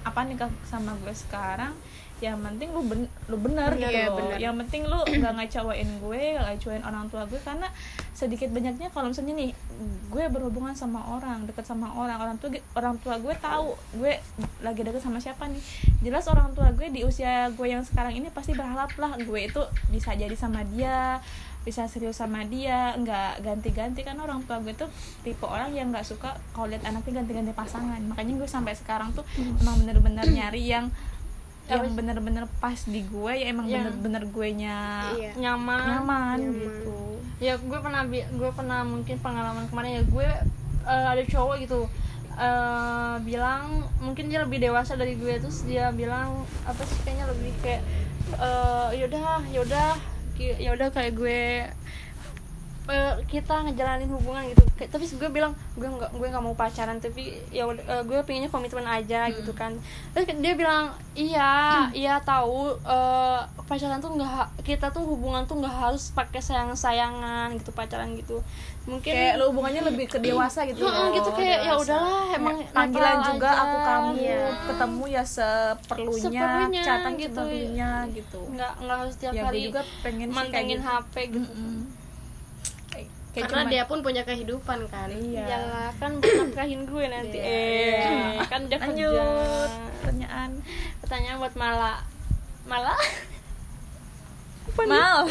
apa 0.00 0.24
nih 0.24 0.32
ke- 0.32 0.60
sama 0.64 0.96
gue 0.96 1.12
sekarang. 1.12 1.74
Yang 2.20 2.36
penting 2.40 2.68
lu 2.72 2.84
ben 2.84 3.00
lu 3.28 3.36
bener 3.36 3.72
gitu 3.76 4.12
loh. 4.12 4.28
bener. 4.28 4.36
yang 4.38 4.54
penting 4.60 4.84
lu 4.84 4.96
nggak 4.96 5.40
ngecewain 5.40 5.88
gue 6.00 6.22
nggak 6.36 6.46
ngecewain 6.52 6.84
orang 6.84 7.08
tua 7.08 7.24
gue 7.24 7.40
karena 7.40 7.64
sedikit 8.12 8.52
banyaknya 8.52 8.92
kalau 8.92 9.08
misalnya 9.08 9.40
nih 9.40 9.56
gue 10.12 10.24
berhubungan 10.28 10.76
sama 10.76 11.00
orang 11.00 11.48
deket 11.48 11.64
sama 11.64 11.88
orang 11.96 12.20
orang 12.20 12.36
tua 12.36 12.52
orang 12.76 13.00
tua 13.00 13.16
gue 13.16 13.32
tahu 13.40 13.72
gue 13.96 14.20
lagi 14.60 14.80
deket 14.84 15.00
sama 15.00 15.16
siapa 15.16 15.48
nih. 15.48 15.60
Jelas 16.00 16.28
orang 16.28 16.52
tua 16.52 16.68
gue 16.72 16.92
di 16.92 17.04
usia 17.04 17.48
gue 17.52 17.68
yang 17.68 17.80
sekarang 17.84 18.12
ini 18.12 18.28
pasti 18.28 18.52
berharap 18.52 18.92
lah 18.96 19.16
gue 19.16 19.40
itu 19.40 19.60
bisa 19.88 20.12
jadi 20.12 20.36
sama 20.36 20.60
dia 20.68 21.20
bisa 21.60 21.84
serius 21.84 22.16
sama 22.16 22.40
dia 22.42 22.92
nggak 22.94 23.40
ganti-ganti 23.40 24.00
kan 24.00 24.16
orang 24.16 24.40
tua 24.42 24.58
gue 24.58 24.72
tuh 24.72 24.88
tipe 25.20 25.44
orang 25.44 25.70
yang 25.70 25.88
nggak 25.88 26.02
suka 26.02 26.32
kalau 26.50 26.66
lihat 26.66 26.82
anaknya 26.82 27.20
ganti-ganti 27.20 27.52
pasangan. 27.52 28.00
Makanya 28.02 28.32
gue 28.34 28.48
sampai 28.48 28.72
sekarang 28.72 29.12
tuh 29.12 29.24
emang 29.36 29.76
bener-bener 29.78 30.24
nyari 30.32 30.64
yang 30.66 30.88
yang 31.66 31.86
bener-bener 31.88 32.50
pas 32.56 32.74
di 32.82 33.04
gue 33.04 33.32
ya 33.32 33.46
emang 33.46 33.64
Yang- 33.64 33.94
bener-bener 33.94 34.22
gue 34.26 34.48
nya 34.56 34.78
Iya. 35.12 35.32
nyaman. 35.38 35.84
Nyaman, 35.86 36.38
Nyaman. 36.40 36.58
gitu. 36.58 36.98
Ya 37.38 37.54
gue 37.56 37.78
pernah 37.78 38.02
bi- 38.04 38.26
gue 38.26 38.50
pernah 38.50 38.80
mungkin 38.82 39.16
pengalaman 39.16 39.64
kemarin 39.66 39.90
ya 39.96 40.04
gue 40.04 40.28
eh, 40.82 41.06
ada 41.08 41.22
cowok 41.22 41.56
gitu 41.60 41.86
eh, 42.34 43.14
bilang 43.20 43.68
mungkin 43.98 44.26
dia 44.26 44.40
lebih 44.40 44.58
dewasa 44.58 44.92
dari 44.94 45.14
gue 45.14 45.38
terus 45.38 45.62
dia 45.62 45.88
bilang 45.90 46.40
apa 46.64 46.82
sih 46.82 46.98
kayaknya 47.00 47.28
lebih 47.28 47.52
kayak 47.60 47.82
eh, 48.34 48.88
yaudah 48.96 49.44
yaudah 49.46 49.90
ki- 50.40 50.58
yaudah 50.64 50.88
kayak 50.94 51.12
gue 51.20 51.36
eh, 52.82 53.14
kita 53.26 53.62
ngejalanin 53.62 54.08
hubungan 54.08 54.46
gitu 54.46 54.64
Kayak- 54.72 54.90
tapi 54.90 55.04
gue 55.06 55.28
bilang 55.28 55.52
gue 55.72 55.84
nggak 55.84 56.10
gue 56.12 56.26
nggak 56.26 56.40
mau 56.40 56.54
pacaran 56.54 56.96
tapi 56.96 57.22
ya 57.48 57.66
eh, 57.66 58.02
gue 58.02 58.18
pengennya 58.20 58.48
komitmen 58.48 58.82
aja 58.82 59.28
gitu 59.28 59.52
kan 59.52 59.76
terus 60.10 60.30
dia 60.32 60.54
bilang 60.54 60.88
iya 61.12 61.86
iya 61.90 62.16
tahu 62.18 62.72
eh, 62.78 63.38
pacaran 63.62 63.98
tuh 63.98 64.12
nggak 64.12 64.32
kita 64.62 64.88
tuh 64.88 65.04
hubungan 65.04 65.44
tuh 65.44 65.56
nggak 65.56 65.70
harus 65.72 66.10
pakai 66.10 66.38
sayang 66.38 66.72
sayangan 66.72 67.52
gitu 67.54 67.70
pacaran 67.70 68.14
gitu 68.14 68.40
mungkin 68.82 69.12
kayak 69.12 69.36
lu 69.36 69.52
hubungannya 69.52 69.84
lebih 69.84 70.06
ke 70.06 70.18
dewasa 70.18 70.64
gitu 70.64 70.82
Heeh, 70.82 70.90
loh, 70.90 71.12
gitu 71.12 71.30
kayak 71.30 71.58
ya 71.60 71.70
dewasa. 71.70 71.84
udahlah 71.84 72.24
emang 72.32 72.56
panggilan 72.66 73.16
juga 73.28 73.48
aja. 73.48 73.60
aku 73.60 73.76
kamu 73.78 74.10
Iya. 74.16 74.42
ketemu 74.64 75.02
ya 75.06 75.22
seperlunya, 75.22 76.22
Seperlunya, 76.32 76.82
catatan 76.82 77.12
gitu. 77.14 77.42
seperlunya 77.44 77.90
gitu 78.10 78.40
nggak 78.50 78.72
nggak 78.80 78.96
harus 78.98 79.14
tiap 79.14 79.32
ya 79.32 79.42
hari 79.44 79.60
juga 79.62 79.80
pengen 80.00 80.26
kayak 80.26 80.38
mantengin 80.40 80.78
gitu. 80.78 80.88
HP 80.88 81.14
gitu 81.28 81.38
Mm-mm. 81.44 81.60
Kayak- 81.70 81.79
kayak 83.30 83.46
karena 83.46 83.62
cuman- 83.62 83.70
dia 83.70 83.82
pun 83.86 83.98
punya 84.00 84.22
kehidupan 84.24 84.78
kan. 84.86 85.06
Iya. 85.06 85.44
Iyalah, 85.46 85.90
kan 85.96 86.18
buat 86.18 86.34
nafkahin 86.40 86.82
gue 86.82 87.04
nanti. 87.06 87.38
Iya. 87.38 87.46
eh 87.46 88.36
kan 88.44 88.66
dia 88.66 88.78
kerja. 88.78 89.06
Lanjut 89.06 89.70
pertanyaan. 90.00 90.50
Pertanyaan 90.98 91.36
buat 91.38 91.54
Mala. 91.54 91.94
Mala? 92.66 92.94
Mal. 94.76 95.26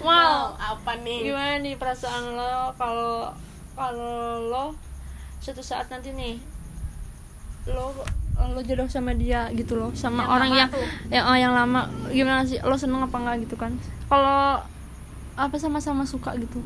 Mal 0.00 0.32
apa 0.56 0.92
nih? 0.98 1.20
Gimana 1.24 1.54
nih 1.60 1.74
perasaan 1.76 2.34
lo 2.34 2.72
kalau 2.74 3.30
kalau 3.72 4.16
lo 4.48 4.64
suatu 5.38 5.60
saat 5.60 5.86
nanti 5.86 6.10
nih 6.10 6.40
lo 7.68 7.92
lo 8.38 8.60
jodoh 8.62 8.88
sama 8.88 9.12
dia 9.12 9.50
gitu 9.52 9.76
loh 9.76 9.92
sama 9.92 10.24
Yang 10.24 10.30
orang 10.30 10.50
yang 10.56 10.70
tuh. 10.70 10.86
yang 11.10 11.24
oh, 11.26 11.36
yang 11.36 11.52
lama. 11.52 11.80
Gimana 12.08 12.42
sih? 12.42 12.58
Lo 12.60 12.74
seneng 12.74 13.02
apa 13.02 13.16
enggak 13.16 13.44
gitu 13.44 13.54
kan? 13.54 13.76
Kalau 14.08 14.62
apa 15.36 15.56
sama-sama 15.56 16.02
suka 16.02 16.34
gitu 16.34 16.58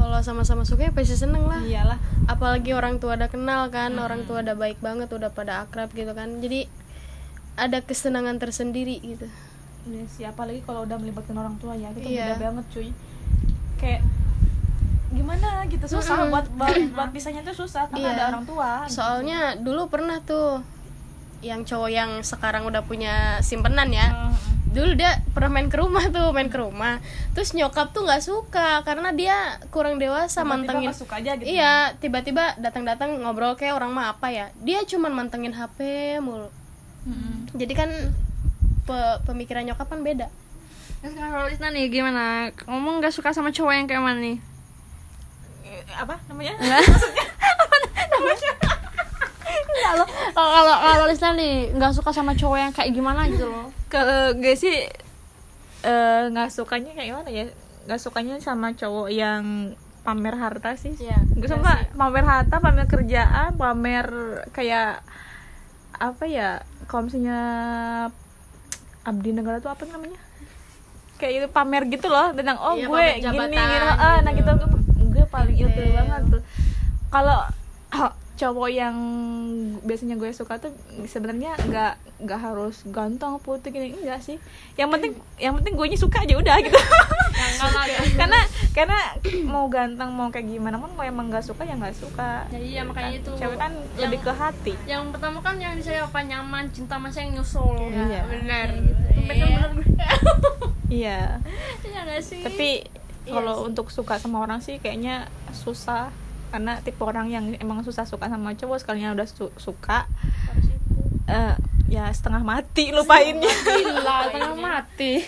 kalau 0.00 0.16
sama-sama 0.18 0.64
suka 0.64 0.88
ya 0.88 0.92
pasti 0.92 1.12
seneng 1.14 1.44
lah 1.44 1.60
iyalah 1.60 2.00
apalagi 2.24 2.72
orang 2.72 2.96
tua 2.96 3.14
udah 3.14 3.28
kenal 3.28 3.68
kan 3.68 3.92
orang 3.94 4.24
tua 4.24 4.40
udah 4.40 4.56
baik 4.56 4.80
banget 4.80 5.12
udah 5.12 5.28
pada 5.28 5.60
akrab 5.60 5.92
gitu 5.92 6.10
kan 6.10 6.40
jadi 6.40 6.64
ada 7.54 7.84
kesenangan 7.84 8.40
tersendiri 8.40 8.96
gitu 8.98 9.28
Iya 9.80 10.04
sih, 10.06 10.24
apalagi 10.24 10.60
kalau 10.60 10.84
udah 10.84 10.92
melibatkan 10.94 11.32
orang 11.34 11.56
tua 11.56 11.72
ya, 11.72 11.88
itu 11.90 12.04
Iya. 12.04 12.36
beda 12.36 12.52
banget 12.52 12.64
cuy. 12.68 12.88
Kayak 13.76 14.04
gimana 15.10 15.64
gitu 15.66 15.86
susah 15.90 16.20
Mm-mm. 16.20 16.30
buat 16.30 16.46
buat, 16.52 16.76
buat 16.96 17.08
pisahnya 17.10 17.40
tuh 17.42 17.64
susah 17.64 17.88
karena 17.88 18.04
Iya. 18.04 18.12
ada 18.12 18.24
orang 18.30 18.44
tua. 18.44 18.70
soalnya 18.86 19.56
dulu 19.56 19.88
pernah 19.88 20.20
tuh 20.20 20.60
yang 21.40 21.64
cowok 21.64 21.88
yang 21.88 22.10
sekarang 22.20 22.68
udah 22.68 22.84
punya 22.84 23.40
simpenan 23.40 23.88
ya 23.88 24.04
Heeh. 24.06 24.32
Dulu 24.70 24.94
dia 24.94 25.18
pernah 25.30 25.50
main 25.50 25.66
ke 25.66 25.74
rumah 25.74 26.04
tuh 26.08 26.30
main 26.30 26.46
ke 26.46 26.54
rumah 26.54 26.98
terus 27.32 27.52
nyokap 27.52 27.90
tuh 27.90 28.02
nggak 28.02 28.20
suka 28.20 28.80
karena 28.80 29.10
dia 29.10 29.58
kurang 29.68 29.96
dewasa 29.96 30.40
Tiba-tiba 30.40 30.48
mantengin 30.48 30.90
suka 30.92 31.14
aja 31.18 31.30
gitu. 31.34 31.44
iya 31.44 31.92
tiba-tiba 31.96 32.54
datang-datang 32.56 33.18
ngobrol 33.18 33.54
kayak 33.54 33.74
orang 33.74 33.90
mah 33.90 34.12
apa 34.12 34.28
ya 34.28 34.46
dia 34.58 34.80
cuman 34.84 35.10
mantengin 35.12 35.50
HP 35.50 35.78
mulu 36.18 36.48
Mm-mm. 37.02 37.48
jadi 37.52 37.72
kan 37.74 37.90
pe- 38.84 39.18
pemikiran 39.24 39.64
nyokap 39.64 39.86
kan 39.86 40.00
beda 40.00 40.26
Terus 41.00 41.16
kalau 41.16 41.48
Isna 41.48 41.72
nih 41.72 41.88
gimana? 41.88 42.52
Ngomong 42.68 43.00
gak 43.00 43.10
suka 43.10 43.32
sama 43.32 43.48
cowok 43.48 43.72
yang 43.72 43.88
kayak 43.88 44.04
mana 44.04 44.20
nih? 44.20 44.36
Eh, 45.64 45.80
Apa 45.96 46.20
namanya? 46.28 46.52
Enggak. 49.82 50.06
Kalau 50.30 50.48
kalau 50.52 50.76
kalau 50.76 51.06
Isna 51.08 51.30
nih 51.32 51.54
nggak 51.72 51.92
suka 51.92 52.10
sama 52.10 52.32
cowok 52.32 52.58
yang 52.58 52.72
kayak 52.72 52.90
gimana 52.90 53.24
gitu 53.26 53.46
loh. 53.46 53.72
Kalau 53.86 54.34
gue 54.34 54.54
sih 54.54 54.76
eh, 55.82 56.22
nggak 56.26 56.50
sukanya 56.50 56.92
kayak 56.92 57.08
gimana 57.10 57.28
ya? 57.28 57.44
Nggak 57.82 58.00
sukanya 58.00 58.34
sama 58.38 58.72
cowok 58.72 59.08
yang 59.08 59.72
pamer 60.00 60.34
harta 60.34 60.72
sih. 60.74 60.92
Iya, 60.94 61.16
Gue 61.30 61.44
iya 61.44 61.54
suka 61.54 61.72
sih. 61.78 61.86
pamer 61.92 62.24
harta, 62.24 62.56
pamer 62.56 62.86
kerjaan, 62.86 63.52
pamer 63.54 64.06
kayak 64.50 65.00
apa 65.94 66.24
ya? 66.24 66.60
Kalau 66.84 67.04
misalnya 67.04 67.38
abdi 69.02 69.30
negara 69.30 69.58
tuh 69.58 69.68
apa 69.68 69.84
namanya? 69.86 70.20
Kayak 71.16 71.32
itu 71.34 71.48
pamer 71.50 71.82
gitu 71.86 72.08
loh 72.08 72.32
tentang 72.32 72.56
oh 72.56 72.72
Iya, 72.74 72.86
gue 72.86 73.04
gini 73.04 73.24
jabatan 73.26 73.68
gitu. 73.68 73.88
Ah, 73.98 74.16
nah 74.20 74.32
gitu. 74.32 74.50
gitu 74.50 74.64
gue, 74.66 74.80
gue 75.10 75.24
paling 75.26 75.56
itu 75.58 75.68
Detail. 75.70 75.92
banget 75.98 76.22
tuh. 76.30 76.42
Kalau 77.10 77.40
cowok 78.40 78.68
yang 78.68 78.96
biasanya 79.80 80.16
gue 80.16 80.32
suka 80.32 80.56
tuh 80.56 80.72
sebenarnya 81.04 81.60
nggak 81.60 81.92
nggak 82.20 82.40
harus 82.40 82.80
ganteng 82.86 83.36
putih 83.38 83.68
gini 83.68 83.92
enggak 83.94 84.18
sih 84.18 84.40
yang 84.74 84.88
penting 84.88 85.12
yang 85.36 85.52
penting 85.52 85.76
gue 85.76 85.86
suka 85.92 86.24
aja 86.24 86.34
udah 86.34 86.56
gitu 86.58 86.80
karena 88.16 88.40
karena 88.70 88.98
mau 89.44 89.66
ganteng 89.66 90.08
mau 90.08 90.28
kayak 90.28 90.46
gimana 90.46 90.76
pun 90.76 90.88
mau 90.92 91.02
emang 91.02 91.28
nggak 91.28 91.42
suka 91.42 91.62
ya 91.62 91.74
nggak 91.74 91.92
suka 91.92 92.46
Jadi 92.48 92.66
ya 92.70 92.82
makanya 92.82 93.12
itu 93.14 93.30
cewek 93.34 93.58
kan 93.58 93.72
yang- 93.74 94.00
lebih 94.00 94.18
ke 94.20 94.32
hati 94.32 94.74
Yang 94.86 95.02
pertama 95.12 95.38
kan 95.40 95.56
yang 95.56 95.74
saya 95.78 96.04
apa 96.04 96.20
nyaman, 96.22 96.64
cinta 96.70 96.96
masa 96.96 97.20
yang 97.20 97.36
nyusul. 97.36 97.76
Iya. 97.90 98.22
benar. 98.24 98.68
Iya. 98.70 99.24
Benar 99.26 99.68
benar. 99.74 100.16
iya 100.88 101.20
Iya 101.86 101.98
nggak 102.06 102.22
sih? 102.22 102.40
tapi 102.40 102.68
Iya 103.20 103.32
kalau 103.32 103.54
sih. 103.54 103.64
untuk 103.68 103.86
suka 103.90 104.16
sama 104.16 104.40
orang 104.40 104.60
sih 104.60 104.78
kayaknya 104.78 105.28
susah 105.52 106.08
karena 106.50 106.82
tipe 106.82 107.00
orang 107.00 107.26
yang 107.26 107.44
emang 107.56 107.80
susah 107.80 108.04
suka 108.04 108.26
sama 108.26 108.52
cowok 108.52 108.78
sekalinya 108.78 109.14
udah 109.14 109.26
su- 109.26 109.54
suka 109.56 110.04
harus 110.04 110.66
itu. 110.66 110.94
eh, 111.26 111.54
ya 111.88 112.10
setengah 112.10 112.42
mati 112.42 112.90
lupainnya 112.90 113.46
Gila, 113.46 114.30
tengah 114.30 114.54
mati. 114.54 115.12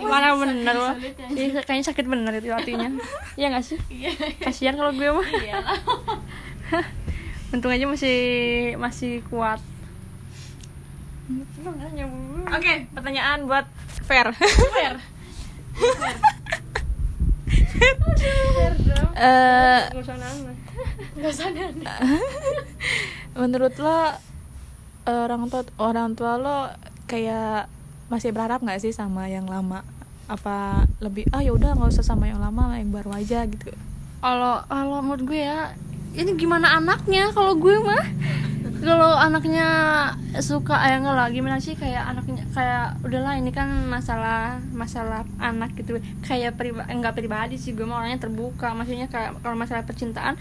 Mana 0.00 0.32
bener 0.32 0.72
loh. 0.72 0.96
Iya, 1.28 1.60
kayaknya 1.60 1.92
sakit 1.92 2.08
bener 2.08 2.32
itu 2.40 2.48
hatinya. 2.48 2.88
Iya 3.36 3.52
nggak 3.52 3.64
sih? 3.64 3.76
Kasihan 4.40 4.80
kalau 4.80 4.96
gue 4.96 5.12
mah. 5.12 5.28
Untung 7.52 7.68
aja 7.68 7.84
masih 7.84 8.18
masih 8.80 9.20
kuat. 9.28 9.60
oke 12.48 12.74
pertanyaan 12.92 13.44
buat 13.44 13.64
Fair 14.04 14.32
Fair. 14.72 14.96
Eh, 19.12 19.80
Gak 21.12 21.30
usah 21.30 21.48
menurut 23.32 23.74
lo 23.78 23.98
orang 25.06 25.46
tua 25.48 25.62
orang 25.78 26.10
tua 26.18 26.32
lo 26.40 26.58
kayak 27.06 27.70
masih 28.10 28.34
berharap 28.34 28.60
nggak 28.60 28.82
sih 28.82 28.92
sama 28.92 29.28
yang 29.28 29.46
lama? 29.48 29.86
Apa 30.26 30.88
lebih 31.00 31.28
ah 31.32 31.44
yaudah 31.44 31.76
nggak 31.76 31.92
usah 31.92 32.04
sama 32.04 32.28
yang 32.28 32.40
lama 32.40 32.76
yang 32.76 32.90
baru 32.92 33.14
aja 33.14 33.44
gitu? 33.46 33.72
Kalau 34.22 34.62
kalau 34.66 34.98
menurut 35.02 35.24
gue 35.26 35.40
ya, 35.42 35.74
ini 36.14 36.30
gimana 36.38 36.78
anaknya? 36.78 37.30
Kalau 37.34 37.56
gue 37.58 37.76
mah 37.82 38.04
anaknya 39.22 39.66
suka 40.38 40.74
eh 40.82 40.98
enggak 40.98 41.14
lah 41.14 41.28
gimana 41.28 41.56
sih 41.56 41.72
kayak 41.72 42.02
anaknya 42.04 42.42
kayak 42.50 42.98
udahlah 43.00 43.34
ini 43.34 43.50
kan 43.50 43.68
masalah 43.86 44.58
masalah 44.70 45.22
anak 45.38 45.72
gitu 45.74 45.96
kayak 46.20 46.54
pribadi 46.54 46.88
enggak 46.88 47.14
pribadi 47.14 47.54
sih 47.54 47.70
gue 47.70 47.82
mah 47.82 48.00
orangnya 48.00 48.18
terbuka 48.20 48.72
maksudnya 48.72 49.06
kayak 49.06 49.38
kalau 49.38 49.54
masalah 49.54 49.82
percintaan 49.82 50.34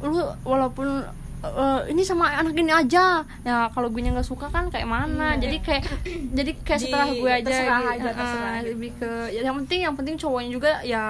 lu 0.00 0.16
walaupun 0.42 1.02
eh, 1.40 1.80
ini 1.88 2.00
sama 2.00 2.30
anak 2.30 2.54
ini 2.54 2.70
aja 2.70 3.20
ya 3.42 3.68
kalau 3.68 3.88
gue 3.88 4.00
nggak 4.00 4.22
suka 4.22 4.46
kan 4.48 4.68
kayak 4.68 4.86
mana 4.86 5.34
Iya. 5.34 5.40
jadi 5.42 5.56
kayak 5.60 5.82
jadi 6.30 6.52
kayak 6.60 6.80
setelah 6.80 7.08
gue 7.08 7.30
aja, 7.32 7.44
terserah 7.44 7.80
gitu. 7.80 7.92
aja, 7.92 8.10
terserah 8.12 8.50
Eh, 8.50 8.56
gitu. 8.56 8.68
lebih 8.70 8.90
ke 8.96 9.10
ya, 9.30 9.40
yang 9.42 9.56
penting 9.58 9.80
yang 9.82 9.94
penting 9.94 10.14
cowoknya 10.16 10.50
juga 10.50 10.70
ya 10.80 11.04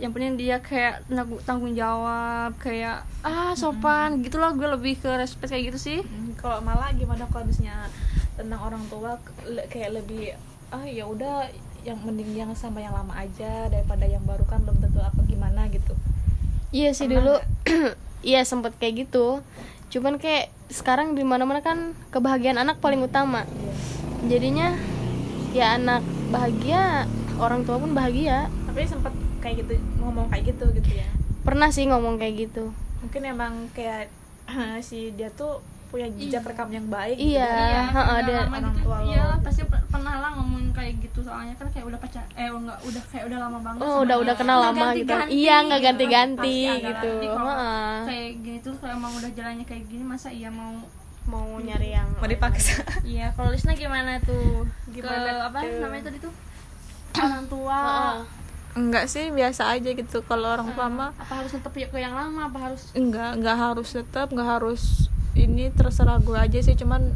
yang 0.00 0.16
penting 0.16 0.40
dia 0.40 0.56
kayak 0.64 1.04
tanggung, 1.44 1.76
jawab 1.76 2.56
kayak 2.56 3.04
ah 3.20 3.52
sopan 3.52 4.24
gitu 4.24 4.40
loh 4.40 4.56
gue 4.56 4.64
lebih 4.64 4.96
ke 4.96 5.12
respect 5.20 5.52
kayak 5.52 5.70
gitu 5.70 5.78
sih. 5.78 5.98
Hmm, 6.00 6.32
kalau 6.40 6.64
malah 6.64 6.88
gimana 6.96 7.28
kalau 7.28 7.44
misalnya 7.44 7.84
tentang 8.34 8.60
orang 8.64 8.80
tua 8.88 9.20
le- 9.44 9.68
kayak 9.68 10.00
lebih 10.00 10.32
ah 10.72 10.88
ya 10.88 11.04
udah 11.04 11.44
yang 11.84 12.00
mending 12.00 12.32
yang 12.32 12.52
sama 12.56 12.80
yang 12.80 12.96
lama 12.96 13.12
aja 13.12 13.68
daripada 13.68 14.08
yang 14.08 14.24
baru 14.24 14.44
kan 14.48 14.64
belum 14.64 14.80
tentu 14.80 15.04
apa 15.04 15.20
gimana 15.28 15.68
gitu. 15.68 15.92
Iya 16.72 16.96
sih 16.96 17.04
Pernah 17.04 17.20
dulu 17.20 17.34
Iya 18.30 18.40
sempet 18.44 18.76
kayak 18.76 19.08
gitu. 19.08 19.40
Cuman 19.88 20.16
kayak 20.20 20.52
sekarang 20.68 21.16
di 21.16 21.24
mana 21.24 21.44
mana 21.48 21.60
kan 21.60 21.92
kebahagiaan 22.08 22.60
anak 22.60 22.80
paling 22.80 23.00
utama. 23.00 23.48
Jadinya 24.28 24.76
ya 25.52 25.76
anak 25.80 26.04
bahagia 26.28 27.08
orang 27.40 27.64
tua 27.64 27.80
pun 27.80 27.96
bahagia. 27.96 28.52
Tapi 28.68 28.84
sempat 28.84 29.12
kayak 29.40 29.56
gitu 29.58 29.72
ngomong 29.96 30.28
kayak 30.28 30.44
gitu 30.48 30.64
gitu 30.72 30.90
ya 30.94 31.08
Pernah 31.40 31.68
sih 31.68 31.84
ngomong 31.84 32.16
kayak 32.16 32.34
gitu 32.42 32.68
mungkin 33.00 33.22
emang 33.24 33.52
kayak 33.70 34.12
si 34.82 35.10
dia 35.12 35.28
tuh 35.30 35.58
punya 35.88 36.06
jejak 36.12 36.44
rekam 36.44 36.68
yang 36.68 36.86
baik 36.86 37.18
Iya. 37.18 37.50
gitu 37.50 37.50
kan. 37.50 37.84
ha, 37.90 38.22
dia- 38.22 38.46
lama 38.46 38.54
orang 38.54 38.62
gitu 38.70 38.80
tua 38.80 38.96
lo. 38.96 39.06
iya 39.06 39.24
pasti 39.40 39.62
per- 39.64 39.82
pernah 39.88 40.14
lah 40.16 40.30
ngomong 40.32 40.70
kayak 40.70 40.94
gitu 41.00 41.18
soalnya 41.20 41.50
kan 41.52 41.66
kayak 41.66 41.82
udah 41.84 41.98
pacar 41.98 42.22
eh 42.32 42.46
enggak 42.46 42.78
udah 42.80 43.02
kayak 43.06 43.24
udah 43.26 43.38
lama 43.40 43.58
banget 43.58 43.80
Oh 43.82 43.96
udah 44.00 44.16
udah 44.16 44.34
kenal 44.34 44.58
lama 44.60 44.86
gitu 44.92 45.10
ganti-ganti, 45.10 45.30
Iya 45.34 45.56
nggak 45.60 45.76
gitu. 45.76 45.88
ganti-ganti 45.88 46.54
Pasti 46.62 46.78
ada. 46.78 46.86
gitu 46.86 47.10
Ha. 47.26 47.58
kayak 48.06 48.30
gini 48.38 48.58
tuh 48.60 48.74
kalau 48.76 48.92
emang 48.94 49.12
udah 49.12 49.30
jalannya 49.32 49.64
kayak 49.64 49.84
gini 49.84 50.04
masa 50.04 50.28
iya 50.30 50.48
mau 50.48 50.72
Mau 51.22 51.58
nyari 51.58 51.90
yang 51.90 52.08
mau 52.12 52.26
dipaksa 52.26 52.80
iya 53.06 53.30
kalau 53.32 53.50
Lisna 53.50 53.74
gimana 53.74 54.18
tuh 54.20 54.66
Gimana 54.88 55.26
ke 55.26 55.32
apa 55.44 55.58
tuh? 55.60 55.78
namanya 55.80 56.02
tadi 56.04 56.18
tuh 56.18 56.32
orang 57.12 57.44
tua. 57.46 57.80
Enggak 58.80 59.06
sih 59.06 59.28
biasa 59.30 59.76
aja 59.76 59.90
gitu. 59.92 60.24
Kalau 60.24 60.56
orang 60.56 60.72
tua 60.72 60.88
mah 60.88 61.10
apa 61.20 61.44
harus 61.44 61.52
tetap 61.52 61.72
ke 61.76 61.98
yang 62.00 62.16
lama? 62.16 62.48
Apa 62.48 62.58
harus 62.70 62.88
enggak 62.96 63.36
enggak 63.36 63.56
harus 63.56 63.88
tetap 63.92 64.32
enggak 64.32 64.48
harus 64.58 65.12
ini 65.36 65.70
terserah 65.70 66.18
gue 66.18 66.36
aja 66.36 66.58
sih. 66.58 66.74
Cuman 66.74 67.14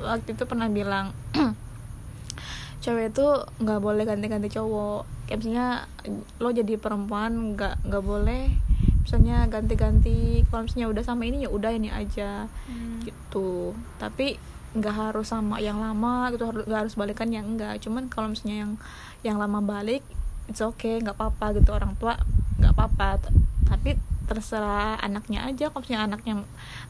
waktu 0.00 0.38
itu 0.38 0.44
pernah 0.46 0.70
bilang 0.70 1.12
cewek 2.82 3.16
itu 3.16 3.26
nggak 3.60 3.80
boleh 3.80 4.04
ganti-ganti 4.06 4.48
cowok. 4.52 5.02
Kayak 5.26 5.38
misalnya 5.40 5.68
lo 6.38 6.48
jadi 6.52 6.74
perempuan 6.76 7.56
nggak 7.56 7.88
nggak 7.88 8.04
boleh 8.04 8.44
misalnya 9.04 9.44
ganti-ganti. 9.50 10.46
Kalau 10.48 10.64
misalnya 10.64 10.88
udah 10.90 11.02
sama 11.04 11.22
ini 11.28 11.44
ya 11.44 11.50
udah 11.52 11.70
ini 11.74 11.88
aja. 11.92 12.48
Gitu. 13.04 13.76
Tapi 14.00 14.54
nggak 14.74 14.94
harus 14.94 15.30
sama 15.30 15.62
yang 15.62 15.78
lama 15.78 16.34
gitu 16.34 16.50
harus 16.50 16.66
nggak 16.66 16.80
harus 16.86 16.94
balikan 16.98 17.30
yang 17.30 17.46
enggak. 17.54 17.78
Cuman 17.78 18.10
kalau 18.10 18.32
misalnya 18.32 18.66
yang 18.66 18.72
yang 19.22 19.36
lama 19.38 19.62
balik 19.62 20.02
it's 20.48 20.60
okay 20.60 21.00
nggak 21.00 21.16
apa-apa 21.16 21.56
gitu. 21.58 21.70
Orang 21.72 21.96
tua 21.96 22.18
nggak 22.60 22.72
apa-apa. 22.72 23.30
Tapi 23.68 23.96
terserah 24.24 24.96
anaknya 25.00 25.44
aja. 25.44 25.68
Kalau 25.70 25.82
misalnya 25.84 26.04
anaknya 26.08 26.34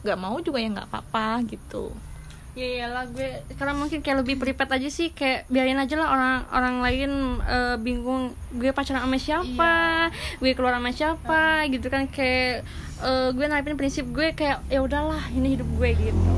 nggak 0.03 0.17
mau 0.19 0.35
juga 0.39 0.59
ya 0.63 0.69
nggak 0.71 0.89
apa-apa 0.91 1.43
gitu. 1.47 1.91
Ya 2.55 2.71
iyalah 2.71 3.03
gue 3.11 3.43
karena 3.59 3.75
mungkin 3.75 3.99
kayak 3.99 4.23
lebih 4.23 4.39
private 4.39 4.79
aja 4.79 4.87
sih. 4.87 5.11
Kayak 5.11 5.43
biarin 5.51 5.75
aja 5.75 5.99
lah 5.99 6.07
orang 6.07 6.47
orang 6.55 6.75
lain 6.79 7.11
eh, 7.43 7.75
bingung. 7.83 8.31
Gue 8.55 8.71
pacaran 8.71 9.03
sama 9.03 9.19
siapa? 9.19 9.75
Gue 10.39 10.55
keluar 10.55 10.79
sama 10.79 10.95
siapa? 10.95 11.67
Gitu 11.67 11.91
kan 11.91 12.07
kayak 12.07 12.63
eh, 13.03 13.27
gue 13.35 13.45
narapin 13.51 13.75
prinsip 13.75 14.07
gue 14.07 14.31
kayak 14.31 14.63
ya 14.71 14.79
udahlah 14.79 15.19
ini 15.35 15.59
hidup 15.59 15.67
gue 15.75 15.89
gitu. 15.99 16.31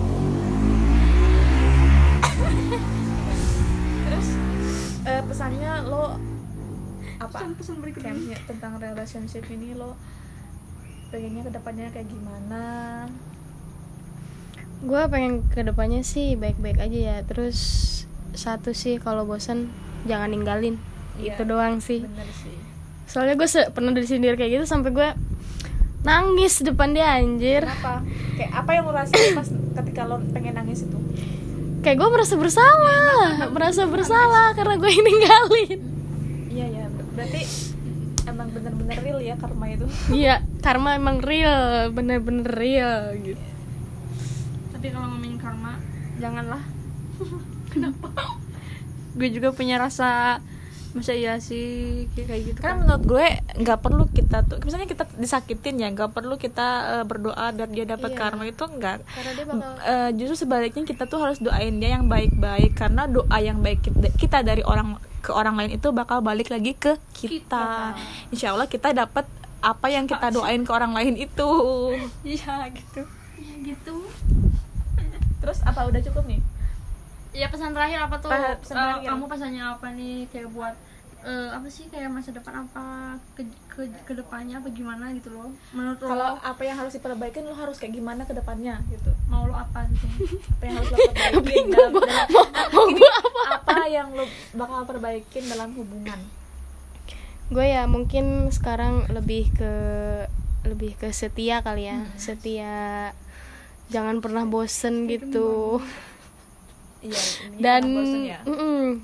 Terus 4.09 4.27
eh, 5.05 5.21
pesannya 5.21 5.85
lo 5.85 6.36
apa? 7.27 7.37
Pesan-pesan 7.37 7.75
berikut 7.77 8.01
kayak 8.01 8.15
misalnya 8.15 8.39
tentang 8.45 8.71
relationship 8.77 9.43
ini 9.47 9.73
lo 9.73 9.93
pengennya 11.07 11.43
ke 11.43 11.51
depannya 11.51 11.87
kayak 11.89 12.07
gimana? 12.07 12.63
Gue 14.79 15.01
pengen 15.07 15.41
ke 15.47 15.61
depannya 15.61 16.01
sih 16.01 16.33
baik-baik 16.33 16.77
aja 16.77 16.97
ya. 16.97 17.17
Terus 17.23 17.57
satu 18.31 18.71
sih 18.71 18.97
kalau 18.97 19.23
bosan 19.23 19.67
jangan 20.03 20.29
ninggalin. 20.29 20.77
Iya. 21.17 21.33
itu 21.33 21.43
doang 21.43 21.81
sih. 21.81 22.05
bener 22.05 22.29
sih. 22.31 22.53
Soalnya 23.09 23.33
gue 23.35 23.49
se- 23.49 23.73
pernah 23.73 23.89
disindir 23.89 24.37
kayak 24.37 24.51
gitu 24.53 24.65
sampai 24.65 24.93
gue 24.93 25.09
nangis 26.03 26.61
depan 26.61 26.93
dia 26.93 27.17
anjir. 27.17 27.65
Kenapa? 27.65 28.05
Kayak 28.37 28.51
apa 28.53 28.69
yang 28.71 28.83
lo 28.85 28.93
rasain 28.93 29.33
pas 29.33 29.47
ketika 29.81 30.05
lo 30.05 30.21
pengen 30.29 30.53
nangis 30.53 30.85
itu? 30.85 30.97
Kayak 31.81 31.97
gue 31.97 32.09
merasa 32.11 32.35
bersalah. 32.37 33.49
Merasa 33.49 33.81
bersalah 33.87 34.53
karena 34.53 34.77
gue 34.77 34.91
ninggalin. 34.93 35.79
Iya 36.47 36.65
ya 36.69 36.85
berarti 37.17 37.41
emang 38.23 38.47
bener-bener 38.51 38.97
real 39.01 39.19
ya 39.19 39.35
karma 39.35 39.65
itu. 39.67 39.87
Iya 40.15 40.35
karma 40.61 40.93
emang 40.93 41.17
real 41.19 41.89
bener-bener 41.89 42.45
real 42.47 43.01
gitu. 43.17 43.41
Tapi 44.69 44.85
kalau 44.87 45.09
ngomongin 45.09 45.37
karma 45.37 45.81
janganlah. 46.17 46.61
Kenapa? 47.71 48.09
Gue 49.13 49.29
juga 49.29 49.49
punya 49.49 49.75
rasa 49.75 50.37
masa 50.87 51.13
iya 51.13 51.37
sih 51.37 52.07
kayak 52.09 52.41
gitu 52.47 52.57
kan 52.57 52.73
kan. 52.73 52.81
menurut 52.81 53.03
gue 53.05 53.25
nggak 53.59 53.79
perlu 53.79 54.09
kita 54.09 54.41
tuh 54.41 54.57
misalnya 54.65 54.89
kita 54.89 55.05
disakitin 55.13 55.77
ya 55.77 55.93
nggak 55.93 56.09
perlu 56.09 56.41
kita 56.41 56.67
eh, 56.89 57.05
berdoa 57.05 57.53
dan 57.53 57.69
dia 57.69 57.85
dapat 57.85 58.13
Iya. 58.13 58.17
karma 58.17 58.49
itu 58.49 58.65
enggak 58.65 59.05
karena 59.05 59.31
dia 59.31 59.45
bakal 59.45 59.71
Eh, 59.77 60.09
justru 60.17 60.35
sebaliknya 60.39 60.83
kita 60.83 61.05
tuh 61.05 61.21
harus 61.21 61.37
doain 61.37 61.77
dia 61.77 61.93
yang 61.93 62.09
baik-baik 62.09 62.73
karena 62.73 63.05
doa 63.05 63.37
yang 63.37 63.61
baik 63.61 63.85
kita 64.17 64.41
dari 64.41 64.65
orang 64.65 64.97
ke 65.21 65.31
orang 65.33 65.57
lain 65.57 65.75
itu 65.75 65.89
bakal 65.91 66.21
balik 66.21 66.53
lagi 66.53 66.77
ke 66.77 66.95
kita, 67.13 67.97
insya 68.29 68.53
Allah 68.53 68.69
kita 68.69 68.93
dapat 68.93 69.25
apa 69.61 69.87
yang 69.89 70.05
kita 70.05 70.29
doain 70.29 70.61
ke 70.63 70.71
orang 70.71 70.93
lain 70.93 71.17
itu. 71.17 71.49
Iya 72.23 72.69
gitu. 72.71 73.01
Ya 73.37 73.55
gitu. 73.73 73.95
Terus 75.41 75.59
apa 75.65 75.85
udah 75.89 76.01
cukup 76.01 76.23
nih? 76.29 76.41
Ya 77.33 77.47
pesan 77.49 77.73
terakhir 77.73 78.05
apa 78.05 78.15
tuh? 78.21 78.29
Pesan 78.33 78.75
terakhir. 78.77 79.07
kamu 79.13 79.25
pesannya 79.29 79.63
apa 79.65 79.87
nih 79.93 80.25
kayak 80.29 80.49
buat 80.53 80.75
eh, 81.25 81.49
apa 81.49 81.67
sih 81.71 81.89
kayak 81.89 82.13
masa 82.13 82.29
depan 82.29 82.67
apa 82.67 83.17
ke 83.33 83.41
ke 83.71 83.89
ke 84.05 84.13
depannya 84.13 84.61
apa 84.61 84.69
gimana 84.69 85.09
gitu 85.17 85.33
loh. 85.33 85.49
Menurut 85.73 85.97
lo? 86.03 86.07
Kalau 86.13 86.29
apa 86.37 86.61
yang 86.61 86.77
harus 86.77 86.93
diperbaikin 86.93 87.45
lo 87.47 87.55
harus 87.57 87.81
kayak 87.81 87.97
gimana 87.97 88.21
ke 88.27 88.33
depannya 88.37 88.77
gitu. 88.93 89.09
Mau 89.31 89.49
lo 89.49 89.57
apa 89.57 89.89
gitu? 89.89 90.05
Apa 90.57 90.63
yang 90.69 90.75
harus 90.77 90.89
lo 90.93 90.97
perbaikin 90.97 91.65
dalam, 91.73 91.91
dalam 91.97 92.89
ini, 92.93 93.07
apa? 93.49 93.73
yang 93.87 94.07
lo 94.13 94.25
bakal 94.53 94.81
perbaikin 94.85 95.43
dalam 95.49 95.69
hubungan? 95.73 96.19
Gue 97.47 97.65
ya 97.71 97.87
mungkin 97.87 98.51
sekarang 98.51 99.07
lebih 99.07 99.49
ke 99.55 99.73
lebih 100.67 100.99
ke 100.99 101.15
setia 101.15 101.63
kali 101.63 101.87
ya. 101.87 102.03
Setia 102.19 103.11
jangan 103.87 104.19
pernah 104.19 104.43
bosen 104.43 105.07
gitu. 105.07 105.79
Iya 106.99 107.21
ini 107.45 107.61
dan 107.61 107.81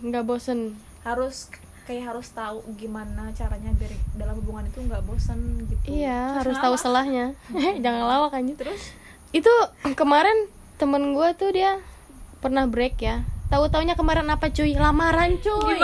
nggak 0.03 0.23
bosen 0.27 0.57
ya? 0.59 0.75
bosen. 0.75 0.75
Harus 1.07 1.47
kayak 1.83 2.15
harus 2.15 2.27
tahu 2.31 2.63
gimana 2.79 3.35
caranya 3.35 3.71
biar 3.75 3.91
dalam 4.15 4.39
hubungan 4.39 4.65
itu 4.67 4.79
nggak 4.83 5.03
bosan 5.03 5.67
gitu. 5.67 5.85
Iya 5.91 6.39
harus 6.39 6.55
tahu 6.59 6.75
salahnya 6.79 7.35
jangan 7.83 8.03
lawak 8.07 8.33
aja 8.39 8.53
terus? 8.55 8.95
Itu 9.35 9.51
kemarin 9.95 10.47
temen 10.79 11.11
gue 11.11 11.29
tuh 11.35 11.51
dia 11.51 11.79
pernah 12.39 12.67
break 12.67 12.99
ya. 13.03 13.27
Tahu 13.51 13.69
taunya 13.69 13.93
kemarin 13.93 14.25
apa 14.33 14.49
cuy? 14.49 14.73
Lamaran 14.73 15.37
cuy. 15.37 15.77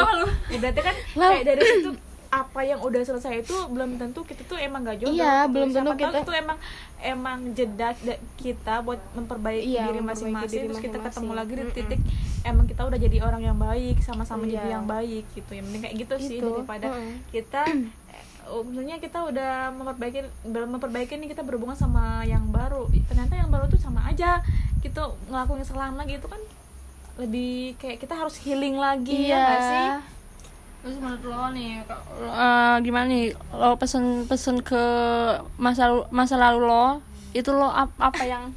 Ya, 0.50 0.58
berarti 0.58 0.82
kan 0.82 0.96
kayak 1.14 1.44
dari 1.46 1.62
situ 1.62 1.92
apa 2.30 2.62
yang 2.62 2.78
udah 2.80 3.02
selesai 3.02 3.42
itu 3.42 3.56
belum 3.68 3.98
tentu 3.98 4.22
kita 4.22 4.46
tuh 4.46 4.56
emang 4.56 4.82
gak 4.84 5.00
jodoh 5.00 5.18
Iya, 5.18 5.34
gitu. 5.42 5.52
belum 5.52 5.70
tentu 5.72 5.92
kita- 5.96 6.22
itu 6.22 6.34
emang 6.36 6.58
emang 7.00 7.40
jeda 7.52 7.90
da- 7.96 8.22
kita 8.36 8.74
buat 8.80 9.02
memperbaiki 9.12 9.66
Iya, 9.68 9.84
diri 9.88 10.00
masing-masing 10.00 10.62
terus 10.64 10.78
kita 10.78 10.96
masing-masing. 10.96 11.06
ketemu 11.10 11.32
lagi 11.34 11.52
di 11.52 11.66
titik 11.74 12.00
emang 12.44 12.66
kita 12.66 12.82
udah 12.84 13.00
jadi 13.00 13.18
orang 13.20 13.42
yang 13.44 13.58
baik 13.58 13.98
sama-sama 14.00 14.44
Iya. 14.44 14.54
jadi 14.56 14.68
yang 14.72 14.86
baik 14.86 15.26
gitu 15.32 15.52
yang 15.52 15.66
penting 15.66 15.82
kayak 15.82 15.96
gitu 15.98 16.16
sih 16.20 16.38
Gitu. 16.38 16.46
daripada 16.48 16.88
Mm-mm. 16.88 17.14
kita 17.28 17.62
eh, 17.66 18.24
misalnya 18.64 18.98
kita 18.98 19.20
udah 19.24 19.52
memperbaiki 19.72 20.20
dalam 20.44 20.70
memperbaiki 20.72 21.14
ini 21.16 21.28
kita 21.28 21.42
berhubungan 21.42 21.74
sama 21.76 22.22
yang 22.24 22.46
baru 22.48 22.86
ternyata 23.04 23.34
yang 23.36 23.50
baru 23.50 23.66
tuh 23.66 23.78
sama 23.78 24.06
aja 24.06 24.38
gitu 24.80 25.02
ngelakuin 25.26 25.60
kesalahan 25.60 25.94
lagi 25.94 26.16
itu 26.16 26.26
kan 26.26 26.42
lebih 27.18 27.74
kayak 27.76 27.98
kita 27.98 28.14
harus 28.14 28.38
healing 28.38 28.76
lagi 28.76 29.26
ya 29.26 29.28
iya 29.28 29.40
nggak 29.40 29.62
sih 29.64 29.88
terus 30.80 30.96
menurut 30.96 31.24
lo 31.24 31.52
nih 31.52 31.84
eh, 31.84 32.76
gimana 32.80 33.06
nih? 33.06 33.26
Lo 33.52 33.76
pesen 33.76 34.24
pesen 34.26 34.62
ke 34.62 34.80
masa 35.56 35.88
lalu- 35.88 36.08
masa 36.10 36.36
lalu 36.36 36.60
lo 36.64 37.04
itu 37.32 37.52
lo 37.52 37.68
ap- 37.68 38.00
apa 38.00 38.24
yang 38.24 38.56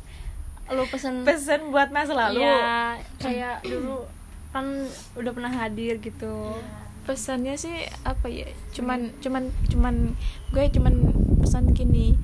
lo 0.71 0.87
pesen? 0.87 1.27
Pesen 1.27 1.69
buat 1.69 1.91
masa 1.91 2.15
lalu? 2.15 2.41
Iya, 2.41 2.97
kayak 3.19 3.57
dulu 3.63 4.07
kan 4.51 4.65
udah 5.19 5.33
pernah 5.35 5.53
hadir 5.53 5.99
gitu. 5.99 6.57
Pesannya 7.03 7.59
sih 7.59 7.75
apa 8.03 8.31
ya? 8.31 8.47
Cuman 8.71 9.11
cuman 9.19 9.51
cuman 9.67 10.15
gue 10.55 10.65
cuman 10.71 10.95
pesan 11.43 11.75
gini. 11.75 12.15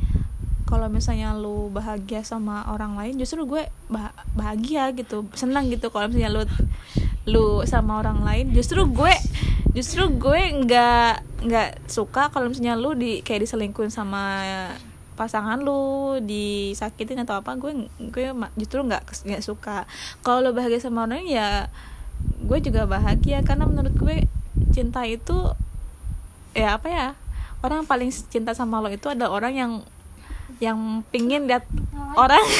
Kalau 0.69 0.87
misalnya 0.87 1.33
lu 1.33 1.73
bahagia 1.73 2.21
sama 2.21 2.69
orang 2.69 2.93
lain 2.93 3.17
justru 3.17 3.49
gue 3.49 3.67
bah- 3.89 4.13
bahagia 4.33 4.95
gitu 4.95 5.27
senang 5.35 5.67
gitu. 5.69 5.91
Kalau 5.91 6.07
misalnya 6.07 6.31
lu 6.31 6.43
lu 7.29 7.47
sama 7.65 8.01
orang 8.01 8.25
lain 8.25 8.55
justru 8.55 8.87
gue 8.87 9.13
justru 9.77 10.09
gue 10.17 10.41
nggak 10.65 11.45
nggak 11.45 11.69
suka 11.87 12.33
kalau 12.33 12.51
misalnya 12.51 12.75
lu 12.75 12.97
di 12.97 13.21
kayak 13.21 13.45
diselingkuhin 13.47 13.93
sama 13.93 14.43
pasangan 15.19 15.59
lu 15.59 16.19
disakitin 16.23 17.27
atau 17.27 17.43
apa 17.43 17.59
gue 17.59 17.91
gue 17.99 18.31
justru 18.55 18.87
nggak 18.87 19.03
nggak 19.27 19.43
suka. 19.43 19.85
Kalau 20.23 20.47
lu 20.47 20.55
bahagia 20.55 20.79
sama 20.79 21.05
orang 21.11 21.27
ya 21.27 21.67
gue 22.43 22.59
juga 22.63 22.87
bahagia. 22.87 23.43
Karena 23.43 23.67
menurut 23.67 23.93
gue 23.99 24.31
cinta 24.71 25.03
itu 25.05 25.53
ya 26.55 26.79
apa 26.79 26.89
ya 26.89 27.09
orang 27.63 27.83
yang 27.83 27.91
paling 27.91 28.11
cinta 28.11 28.55
sama 28.55 28.79
lo 28.79 28.91
itu 28.91 29.11
adalah 29.11 29.35
orang 29.35 29.55
yang 29.55 29.73
yang 30.63 31.03
pingin 31.11 31.51
lihat 31.51 31.67
orang. 32.15 32.43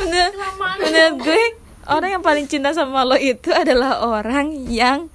Menurut, 0.00 0.34
menurut 0.80 1.14
gue 1.22 1.42
orang 1.90 2.10
yang 2.18 2.22
paling 2.22 2.46
cinta 2.46 2.70
sama 2.70 3.02
lo 3.02 3.18
itu 3.18 3.50
adalah 3.50 4.06
orang 4.06 4.54
yang 4.70 5.10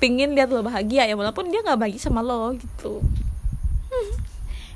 pingin 0.00 0.32
lihat 0.32 0.48
lo 0.48 0.64
bahagia 0.64 1.04
ya 1.04 1.14
walaupun 1.14 1.52
dia 1.52 1.60
nggak 1.60 1.76
bahagia 1.76 2.00
sama 2.00 2.24
lo 2.24 2.56
gitu. 2.56 3.04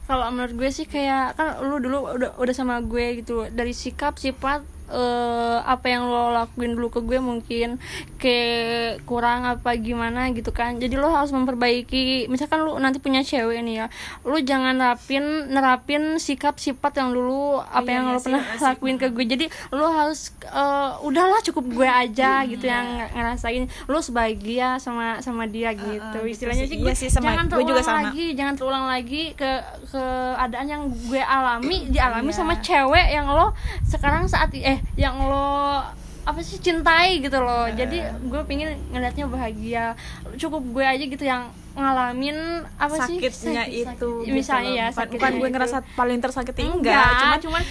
Kalau 0.05 0.29
menurut 0.29 0.53
gue 0.53 0.69
sih 0.69 0.85
kayak 0.85 1.41
kan 1.41 1.65
lu 1.65 1.81
dulu 1.81 2.13
udah 2.13 2.37
udah 2.37 2.55
sama 2.55 2.85
gue 2.85 3.25
gitu 3.25 3.49
dari 3.49 3.73
sikap 3.73 4.21
sifat 4.21 4.61
eh, 4.87 5.59
apa 5.61 5.87
yang 5.87 6.05
lo 6.05 6.29
lakuin 6.31 6.73
dulu 6.73 6.89
ke 6.89 7.01
gue 7.01 7.19
mungkin 7.19 7.81
kayak 8.19 9.05
kurang 9.05 9.45
apa 9.45 9.77
gimana 9.77 10.29
gitu 10.31 10.51
kan 10.51 10.77
jadi 10.77 10.95
lo 10.95 11.09
harus 11.09 11.31
memperbaiki 11.31 12.27
misalkan 12.27 12.61
lu 12.61 12.77
nanti 12.77 12.99
punya 12.99 13.21
cewek 13.21 13.61
nih 13.61 13.75
ya 13.75 13.87
lu 14.23 14.41
jangan 14.41 14.75
nerapin 14.75 15.25
nerapin 15.47 16.17
sikap 16.17 16.57
sifat 16.57 16.97
yang 16.97 17.11
dulu 17.11 17.61
apa 17.61 17.85
Iya, 17.85 17.95
yang 17.95 18.05
iya 18.07 18.13
lo 18.13 18.21
pernah 18.21 18.43
iya 18.47 18.61
lakuin 18.63 18.97
ke 18.97 19.07
gue 19.09 19.25
jadi 19.27 19.45
lo 19.71 19.87
harus 19.87 20.21
eh, 20.43 20.93
udahlah 21.01 21.41
cukup 21.43 21.65
gue 21.71 21.89
aja 21.89 22.45
gitu 22.45 22.65
yang 22.65 22.85
ngerasain 23.11 23.65
lo 23.87 23.99
sebahagia 23.99 24.77
sama 24.77 25.21
sama 25.21 25.45
dia 25.45 25.73
gitu 25.73 25.93
gitu 25.95 26.19
istilahnya 26.27 26.65
sih. 26.65 26.71
sih 26.71 26.79
Iya 26.79 26.85
gue 26.85 26.95
sih, 26.95 27.09
sama- 27.09 27.29
jangan 27.31 27.45
gue 27.47 27.63
juga 27.63 27.81
terulang 27.81 27.85
sama. 27.87 28.01
lagi 28.05 28.27
jangan 28.35 28.55
terulang 28.55 28.87
lagi 28.87 29.23
ke 29.33 29.51
keadaan 29.91 30.67
yang 30.67 30.83
gue 30.89 31.21
alami 31.21 31.89
dialami 31.89 32.27
Iya. 32.27 32.37
sama 32.37 32.55
cewek 32.59 33.07
yang 33.11 33.27
lo 33.27 33.53
sekarang 33.85 34.25
saat 34.27 34.49
i- 34.55 34.74
eh 34.75 34.81
yang 34.97 35.17
lo 35.21 35.81
apa 36.25 36.41
sih 36.41 36.57
cintai 36.57 37.21
gitu 37.21 37.37
loh 37.37 37.69
jadi 37.69 37.99
gue 38.19 38.43
pingin 38.45 38.73
ngeliatnya 38.89 39.25
bahagia 39.27 39.93
cukup 40.35 40.65
gue 40.67 40.83
aja 40.83 41.05
gitu 41.05 41.21
yang 41.23 41.47
ngalamin 41.75 42.37
apa 42.77 42.97
sih 43.05 43.21
sakitnya 43.21 43.63
Sakit- 43.63 43.77
itu 43.77 43.85
sakit. 43.85 44.25
gitu 44.25 44.33
misalnya 44.33 44.71
loh. 44.71 44.81
ya 44.81 44.87
sakitnya 44.89 45.13
bukan 45.13 45.33
gue 45.35 45.43
itu. 45.43 45.55
ngerasa 45.55 45.77
paling 45.93 46.19
tersakiti 46.19 46.63
enggak, 46.65 46.97
enggak, 46.97 47.21
cuman 47.21 47.39
cuman 47.41 47.63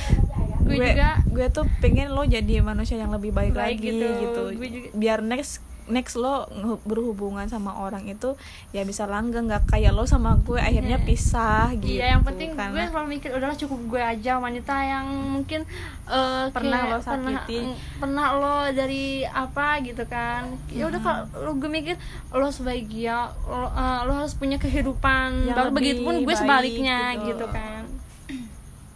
gue, 0.63 0.75
gue 0.75 0.87
juga 0.87 1.09
gue 1.25 1.47
tuh 1.49 1.65
pengen 1.79 2.07
lo 2.09 2.23
jadi 2.23 2.53
manusia 2.61 2.95
yang 2.95 3.09
lebih 3.09 3.31
baik, 3.31 3.51
Baik 3.51 3.73
lagi 3.73 3.89
gitu. 3.89 4.07
gitu, 4.21 4.41
Gue 4.53 4.67
juga- 4.69 4.91
biar 4.93 5.19
next 5.19 5.59
next 5.85 6.15
lo 6.15 6.47
berhubungan 6.83 7.43
sama 7.45 7.75
orang 7.75 8.07
itu 8.07 8.39
ya 8.71 8.81
bisa 8.81 9.03
langgeng 9.03 9.45
nggak 9.45 9.67
kayak 9.67 9.91
lo 9.91 10.03
sama 10.03 10.39
gue 10.39 10.55
akhirnya 10.55 10.95
pisah 10.99 11.75
gitu 11.75 11.99
Iya, 11.99 12.15
yang 12.15 12.23
penting 12.23 12.51
gue 12.51 12.59
karena 12.59 12.87
selalu 12.87 13.07
mikir 13.11 13.29
udahlah 13.31 13.57
cukup 13.57 13.79
gue 13.89 14.01
aja 14.01 14.37
wanita 14.37 14.75
yang 14.79 15.05
mungkin 15.33 15.67
eh, 16.05 16.45
Pernah 16.49 16.79
kayak 16.79 16.87
lo 16.87 16.97
pernah, 16.99 17.35
sakiti. 17.43 17.59
pernah 17.97 18.27
lo 18.33 18.57
dari 18.69 19.05
apa 19.23 19.67
gitu 19.79 20.03
kan. 20.05 20.47
Ya 20.69 20.87
udah 20.87 20.99
kalau 20.99 21.21
lo 21.41 21.51
gue 21.55 21.67
mikir 21.67 21.95
lo 22.29 22.47
sebahagia, 22.47 23.27
lo, 23.43 23.67
eh, 23.67 23.99
lo 24.03 24.11
harus 24.15 24.33
punya 24.33 24.55
kehidupan 24.55 25.51
Yang 25.51 25.57
baru 25.57 25.69
begitupun 25.71 26.13
gue 26.21 26.35
sebaliknya 26.35 26.99
gitu. 27.19 27.35
gitu, 27.35 27.45
kan. 27.49 27.83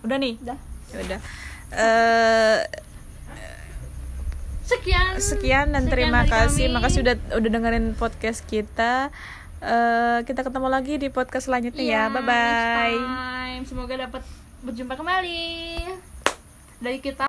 udah 0.01 0.17
nih 0.17 0.39
Udah. 0.39 0.57
Ya 0.87 0.97
udah 1.03 1.19
Eh, 1.67 2.59
Sekian. 4.67 5.15
sekian 5.17 5.65
dan 5.71 5.83
Sekian 5.83 5.93
terima 5.93 6.21
kasih 6.23 6.67
kami. 6.67 6.75
makasih 6.75 6.99
udah 7.01 7.15
udah 7.33 7.49
dengerin 7.49 7.87
podcast 7.93 8.43
kita 8.43 9.09
Eh, 9.57 10.19
kita 10.21 10.45
ketemu 10.45 10.69
lagi 10.69 11.01
di 11.01 11.09
podcast 11.09 11.49
selanjutnya 11.49 11.81
Iya, 11.81 12.01
ya 12.03 12.13
bye 12.13 12.21
bye 12.21 12.93
time. 12.93 13.63
Semoga 13.65 13.97
dapat 13.97 14.21
berjumpa 14.61 14.93
kembali. 14.93 15.81
Dari 16.77 17.01
kita 17.01 17.25